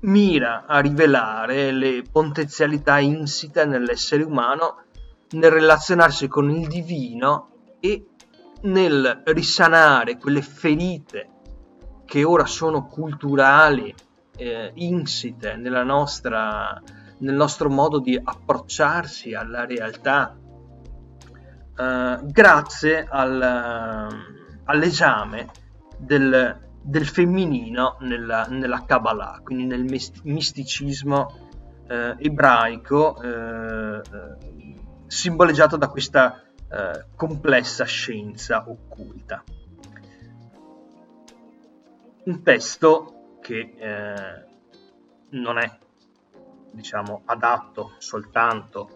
mira 0.00 0.64
a 0.66 0.78
rivelare 0.80 1.70
le 1.72 2.02
potenzialità 2.10 2.98
insite 2.98 3.64
nell'essere 3.64 4.22
umano 4.22 4.84
nel 5.30 5.50
relazionarsi 5.50 6.28
con 6.28 6.50
il 6.50 6.66
divino 6.68 7.50
e 7.80 8.06
nel 8.62 9.22
risanare 9.24 10.16
quelle 10.16 10.42
ferite 10.42 11.30
che 12.04 12.24
ora 12.24 12.46
sono 12.46 12.86
culturali 12.86 13.92
eh, 14.36 14.70
insite 14.74 15.56
nella 15.56 15.82
nostra, 15.82 16.80
nel 17.18 17.34
nostro 17.34 17.68
modo 17.68 17.98
di 17.98 18.18
approcciarsi 18.22 19.34
alla 19.34 19.64
realtà. 19.64 20.36
Eh, 21.78 22.18
grazie 22.22 23.06
al, 23.08 24.08
all'esame 24.64 25.48
del, 25.98 26.65
del 26.86 27.06
femminino 27.06 27.96
nella, 28.00 28.44
nella, 28.44 28.84
Kabbalah, 28.84 29.40
quindi 29.42 29.64
nel 29.64 29.82
misticismo 30.22 31.48
eh, 31.88 32.14
ebraico 32.18 33.20
eh, 33.20 34.00
simboleggiato 35.08 35.76
da 35.76 35.88
questa 35.88 36.42
eh, 36.70 37.06
complessa 37.16 37.84
scienza 37.84 38.64
occulta. 38.68 39.42
Un 42.24 42.42
testo 42.42 43.38
che 43.40 43.74
eh, 43.76 44.44
non 45.30 45.58
è 45.58 45.78
diciamo 46.70 47.22
adatto 47.24 47.94
soltanto 47.98 48.90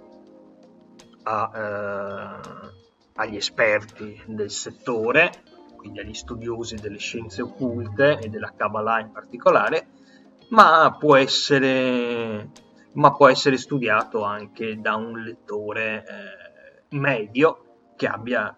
a, 1.25 1.51
eh, 1.55 2.71
agli 3.15 3.37
esperti 3.37 4.23
del 4.27 4.51
settore, 4.51 5.33
quindi 5.81 6.01
agli 6.01 6.13
studiosi 6.13 6.77
delle 6.77 6.99
scienze 6.99 7.41
occulte 7.41 8.19
e 8.19 8.29
della 8.29 8.53
Kabbalah 8.55 9.01
in 9.01 9.11
particolare, 9.11 9.89
ma 10.51 10.95
può 10.99 11.17
essere, 11.17 12.51
ma 12.93 13.13
può 13.13 13.29
essere 13.29 13.57
studiato 13.57 14.23
anche 14.23 14.79
da 14.79 14.97
un 14.97 15.19
lettore 15.23 16.05
eh, 16.05 16.97
medio 16.97 17.65
che 17.97 18.07
abbia 18.07 18.55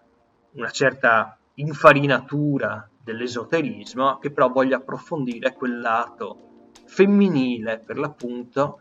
una 0.55 0.69
certa 0.69 1.37
infarinatura 1.55 2.89
dell'esoterismo, 3.01 4.17
che 4.17 4.31
però 4.31 4.49
voglia 4.49 4.77
approfondire 4.77 5.53
quel 5.53 5.79
lato 5.79 6.71
femminile, 6.85 7.79
per 7.79 7.97
l'appunto, 7.97 8.79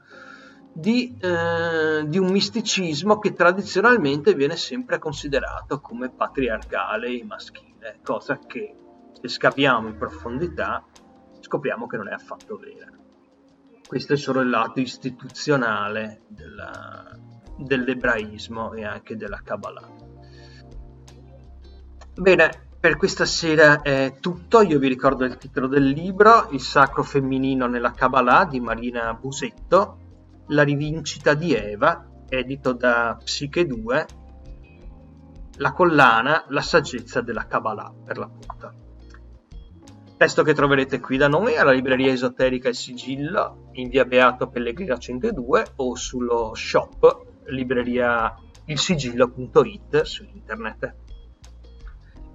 di, 0.72 1.16
eh, 1.20 2.04
di, 2.06 2.18
un 2.18 2.30
misticismo 2.30 3.18
che 3.18 3.34
tradizionalmente 3.34 4.34
viene 4.34 4.56
sempre 4.56 4.98
considerato 4.98 5.80
come 5.80 6.10
patriarcale 6.10 7.08
e 7.08 7.24
maschile, 7.24 7.71
cosa 8.02 8.38
che 8.38 8.76
se 9.20 9.28
scaviamo 9.28 9.88
in 9.88 9.96
profondità 9.96 10.84
scopriamo 11.40 11.86
che 11.86 11.96
non 11.96 12.08
è 12.08 12.12
affatto 12.12 12.56
vera. 12.56 12.90
Questo 13.86 14.14
è 14.14 14.16
solo 14.16 14.40
il 14.40 14.48
lato 14.48 14.80
istituzionale 14.80 16.22
della, 16.28 17.18
dell'ebraismo 17.58 18.72
e 18.72 18.84
anche 18.84 19.16
della 19.16 19.40
Kabbalah. 19.44 19.88
Bene, 22.14 22.50
per 22.78 22.96
questa 22.96 23.24
sera 23.24 23.82
è 23.82 24.16
tutto. 24.20 24.62
Io 24.62 24.78
vi 24.78 24.88
ricordo 24.88 25.24
il 25.24 25.36
titolo 25.36 25.66
del 25.66 25.84
libro, 25.84 26.48
Il 26.50 26.60
sacro 26.60 27.02
femminino 27.02 27.66
nella 27.66 27.92
Kabbalah 27.92 28.44
di 28.44 28.60
Marina 28.60 29.14
Busetto, 29.14 29.98
la 30.48 30.62
rivincita 30.62 31.34
di 31.34 31.54
Eva, 31.54 32.04
edito 32.28 32.72
da 32.72 33.16
Psiche 33.22 33.66
2, 33.66 34.06
la 35.56 35.72
collana 35.72 36.44
La 36.48 36.60
saggezza 36.60 37.20
della 37.20 37.46
Kabbalah, 37.46 37.92
per 38.04 38.18
l'appunto. 38.18 38.72
Testo 40.16 40.42
che 40.44 40.54
troverete 40.54 41.00
qui 41.00 41.16
da 41.16 41.26
noi 41.26 41.56
alla 41.56 41.72
libreria 41.72 42.12
esoterica 42.12 42.68
Il 42.68 42.76
Sigillo 42.76 43.70
in 43.72 43.88
via 43.88 44.04
Beato 44.04 44.48
Pellegrino 44.48 44.96
102 44.96 45.72
o 45.76 45.96
sullo 45.96 46.54
shop 46.54 47.30
libreria 47.46 48.34
ilsigillo.it 48.66 50.02
su 50.02 50.24
internet. 50.24 50.94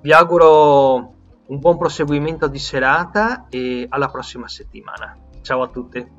Vi 0.02 0.12
auguro 0.12 1.14
un 1.48 1.60
buon 1.60 1.78
proseguimento 1.78 2.48
di 2.48 2.60
serata 2.60 3.48
e 3.50 3.86
alla 3.88 4.10
prossima 4.10 4.48
settimana. 4.48 5.18
Ciao 5.42 5.62
a 5.62 5.68
tutti! 5.70 6.17